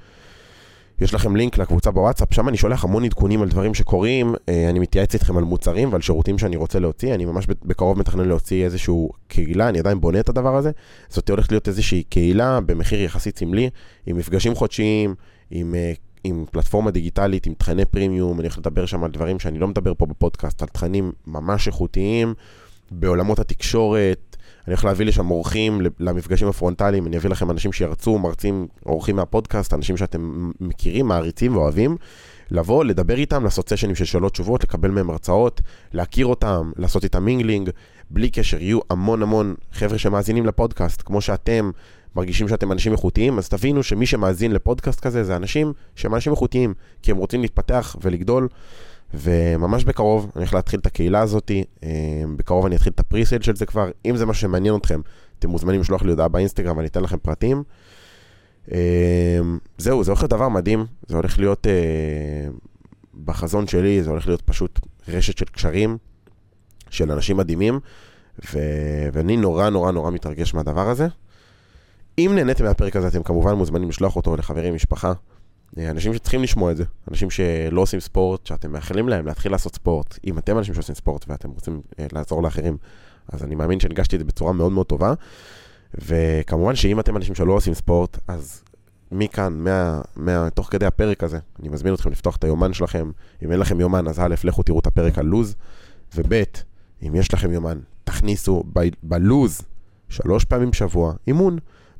יש 1.01 1.13
לכם 1.13 1.35
לינק 1.35 1.57
לקבוצה 1.57 1.91
בוואטסאפ, 1.91 2.33
שם 2.33 2.49
אני 2.49 2.57
שולח 2.57 2.83
המון 2.83 3.03
עדכונים 3.03 3.41
על 3.41 3.49
דברים 3.49 3.73
שקורים, 3.73 4.35
אה, 4.49 4.69
אני 4.69 4.79
מתייעץ 4.79 5.13
איתכם 5.13 5.37
על 5.37 5.43
מוצרים 5.43 5.91
ועל 5.91 6.01
שירותים 6.01 6.37
שאני 6.37 6.55
רוצה 6.55 6.79
להוציא, 6.79 7.13
אני 7.13 7.25
ממש 7.25 7.47
בקרוב 7.65 7.99
מתכנן 7.99 8.27
להוציא 8.27 8.65
איזושהי 8.65 8.93
קהילה, 9.27 9.69
אני 9.69 9.79
עדיין 9.79 10.01
בונה 10.01 10.19
את 10.19 10.29
הדבר 10.29 10.55
הזה, 10.55 10.71
זאת 11.09 11.29
הולכת 11.29 11.51
להיות 11.51 11.67
איזושהי 11.67 12.03
קהילה 12.03 12.59
במחיר 12.61 13.01
יחסית 13.01 13.37
סמלי, 13.37 13.69
עם 14.05 14.17
מפגשים 14.17 14.55
חודשיים, 14.55 15.15
עם, 15.51 15.75
אה, 15.75 15.93
עם 16.23 16.45
פלטפורמה 16.51 16.91
דיגיטלית, 16.91 17.45
עם 17.45 17.53
תכני 17.53 17.85
פרימיום, 17.85 18.39
אני 18.39 18.47
הולך 18.47 18.57
לדבר 18.57 18.85
שם 18.85 19.03
על 19.03 19.11
דברים 19.11 19.39
שאני 19.39 19.59
לא 19.59 19.67
מדבר 19.67 19.93
פה 19.97 20.05
בפודקאסט, 20.05 20.61
על 20.61 20.67
תכנים 20.67 21.11
ממש 21.27 21.67
איכותיים, 21.67 22.33
בעולמות 22.91 23.39
התקשורת, 23.39 24.37
אני 24.67 24.73
הולך 24.73 24.85
להביא 24.85 25.05
לשם 25.05 25.31
אורחים 25.31 25.81
למפגשים 25.99 26.47
הפרונטליים, 26.47 27.07
אני 27.07 27.17
אביא 27.17 27.29
לכם 27.29 27.51
אנשים 27.51 27.73
שירצו, 27.73 28.17
מרצים, 28.17 28.67
אורחים 28.85 29.15
מהפודקאסט, 29.15 29.73
אנשים 29.73 29.97
שאתם 29.97 30.51
מכירים, 30.59 31.07
מעריצים 31.07 31.55
ואוהבים, 31.55 31.97
לבוא, 32.51 32.83
לדבר 32.83 33.17
איתם, 33.17 33.43
לעשות 33.43 33.69
סשנים 33.69 33.95
של 33.95 34.05
שאלות 34.05 34.33
תשובות, 34.33 34.63
לקבל 34.63 34.91
מהם 34.91 35.09
הרצאות, 35.09 35.61
להכיר 35.93 36.25
אותם, 36.25 36.71
לעשות 36.77 37.03
איתם 37.03 37.25
mingling, 37.25 37.69
בלי 38.09 38.29
קשר, 38.29 38.61
יהיו 38.61 38.79
המון 38.89 39.21
המון 39.21 39.55
חבר'ה 39.71 39.97
שמאזינים 39.97 40.45
לפודקאסט, 40.45 41.01
כמו 41.05 41.21
שאתם 41.21 41.71
מרגישים 42.15 42.47
שאתם 42.47 42.71
אנשים 42.71 42.91
איכותיים, 42.91 43.37
אז 43.37 43.49
תבינו 43.49 43.83
שמי 43.83 44.05
שמאזין 44.05 44.51
לפודקאסט 44.51 44.99
כזה 44.99 45.23
זה 45.23 45.35
אנשים 45.35 45.73
שהם 45.95 46.15
אנשים 46.15 46.31
איכותיים, 46.31 46.73
כי 47.01 47.11
הם 47.11 47.17
רוצים 47.17 47.41
להתפתח 47.41 47.95
ולגדול. 48.01 48.47
וממש 49.13 49.83
בקרוב 49.83 50.23
אני 50.23 50.31
הולך 50.35 50.53
להתחיל 50.53 50.79
את 50.79 50.85
הקהילה 50.85 51.21
הזאת, 51.21 51.51
אה, 51.83 51.89
בקרוב 52.35 52.65
אני 52.65 52.75
אתחיל 52.75 52.93
את 52.93 52.99
ה 52.99 53.05
presale 53.05 53.41
של 53.41 53.55
זה 53.55 53.65
כבר, 53.65 53.89
אם 54.05 54.17
זה 54.17 54.25
מה 54.25 54.33
שמעניין 54.33 54.75
אתכם, 54.75 55.01
אתם 55.39 55.49
מוזמנים 55.49 55.81
לשלוח 55.81 56.03
לי 56.03 56.09
הודעה 56.09 56.27
באינסטגרם 56.27 56.77
ואני 56.77 56.87
אתן 56.87 57.03
לכם 57.03 57.17
פרטים. 57.17 57.63
אה, 58.71 59.39
זהו, 59.77 60.03
זה 60.03 60.11
הולך 60.11 60.21
להיות 60.21 60.31
דבר 60.31 60.49
מדהים, 60.49 60.85
זה 61.07 61.15
הולך 61.15 61.39
להיות, 61.39 61.67
אה, 61.67 62.49
בחזון 63.25 63.67
שלי, 63.67 64.03
זה 64.03 64.09
הולך 64.09 64.27
להיות 64.27 64.41
פשוט 64.41 64.79
רשת 65.07 65.37
של 65.37 65.45
קשרים, 65.45 65.97
של 66.89 67.11
אנשים 67.11 67.37
מדהימים, 67.37 67.79
ו... 68.53 68.59
ואני 69.13 69.37
נורא 69.37 69.69
נורא 69.69 69.91
נורא 69.91 70.11
מתרגש 70.11 70.53
מהדבר 70.53 70.89
הזה. 70.89 71.07
אם 72.17 72.31
נהניתם 72.35 72.63
מהפרק 72.63 72.95
הזה, 72.95 73.07
אתם 73.07 73.23
כמובן 73.23 73.53
מוזמנים 73.53 73.89
לשלוח 73.89 74.15
אותו 74.15 74.35
לחברים, 74.35 74.75
משפחה. 74.75 75.13
אנשים 75.77 76.13
שצריכים 76.13 76.43
לשמוע 76.43 76.71
את 76.71 76.77
זה, 76.77 76.83
אנשים 77.11 77.29
שלא 77.29 77.81
עושים 77.81 77.99
ספורט, 77.99 78.45
שאתם 78.45 78.71
מאחלים 78.71 79.09
להם 79.09 79.25
להתחיל 79.25 79.51
לעשות 79.51 79.75
ספורט. 79.75 80.19
אם 80.25 80.37
אתם 80.37 80.57
אנשים 80.57 80.73
שעושים 80.73 80.95
ספורט 80.95 81.25
ואתם 81.27 81.49
רוצים 81.49 81.81
אה, 81.99 82.07
לעזור 82.11 82.43
לאחרים, 82.43 82.77
אז 83.29 83.43
אני 83.43 83.55
מאמין 83.55 83.79
שהנגשתי 83.79 84.15
את 84.15 84.19
זה 84.19 84.25
בצורה 84.25 84.53
מאוד 84.53 84.71
מאוד 84.71 84.85
טובה. 84.85 85.13
וכמובן 85.93 86.75
שאם 86.75 86.99
אתם 86.99 87.17
אנשים 87.17 87.35
שלא 87.35 87.53
עושים 87.53 87.73
ספורט, 87.73 88.17
אז 88.27 88.63
מכאן, 89.11 89.53
מה, 89.53 90.01
מה, 90.15 90.49
תוך 90.49 90.67
כדי 90.71 90.85
הפרק 90.85 91.23
הזה, 91.23 91.39
אני 91.59 91.69
מזמין 91.69 91.93
אתכם 91.93 92.11
לפתוח 92.11 92.35
את 92.35 92.43
היומן 92.43 92.73
שלכם. 92.73 93.11
אם 93.43 93.51
אין 93.51 93.59
לכם 93.59 93.79
יומן, 93.79 94.07
אז 94.07 94.19
א', 94.19 94.35
לכו 94.43 94.63
תראו 94.63 94.79
את 94.79 94.87
הפרק 94.87 95.17
על 95.17 95.25
לוז, 95.25 95.55
וב', 96.15 96.33
אם 97.07 97.15
יש 97.15 97.33
לכם 97.33 97.51
יומן, 97.51 97.79
תכניסו 98.03 98.63
ב- 98.73 98.89
בלוז 99.03 99.61
שלוש 100.09 100.45
פעמים 100.45 100.71
בשבוע 100.71 101.13
אימון. 101.27 101.57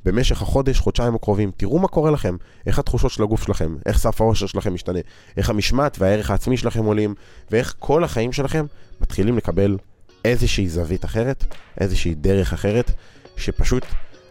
במשך 0.08 0.42
החודש, 0.42 0.78
חודשיים 0.78 1.14
הקרובים, 1.14 1.50
תראו 1.56 1.78
מה 1.78 1.88
קורה 1.88 2.10
לכם, 2.10 2.36
איך 2.66 2.78
התחושות 2.78 3.10
של 3.10 3.22
הגוף 3.22 3.44
שלכם, 3.44 3.76
איך 3.86 3.98
סף 3.98 4.20
האושר 4.20 4.46
שלכם 4.46 4.74
משתנה, 4.74 4.98
איך 5.36 5.50
המשמעת 5.50 5.96
והערך 6.00 6.30
העצמי 6.30 6.56
שלכם 6.56 6.84
עולים, 6.84 7.14
ואיך 7.50 7.74
כל 7.78 8.04
החיים 8.04 8.32
שלכם 8.32 8.66
מתחילים 9.00 9.36
לקבל 9.36 9.76
איזושהי 10.24 10.68
זווית 10.68 11.04
אחרת, 11.04 11.44
איזושהי 11.80 12.14
דרך 12.14 12.52
אחרת, 12.52 12.90
שפשוט 13.36 13.84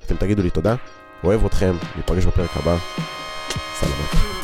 אתם 0.06 0.16
תגידו 0.16 0.44
לי 0.44 0.50
תודה, 0.50 0.76
אוהב 1.24 1.46
אתכם, 1.46 1.76
ניפגש 1.96 2.26
בפרק 2.26 2.58
הבא, 2.58 2.78
סלמת. 3.80 4.37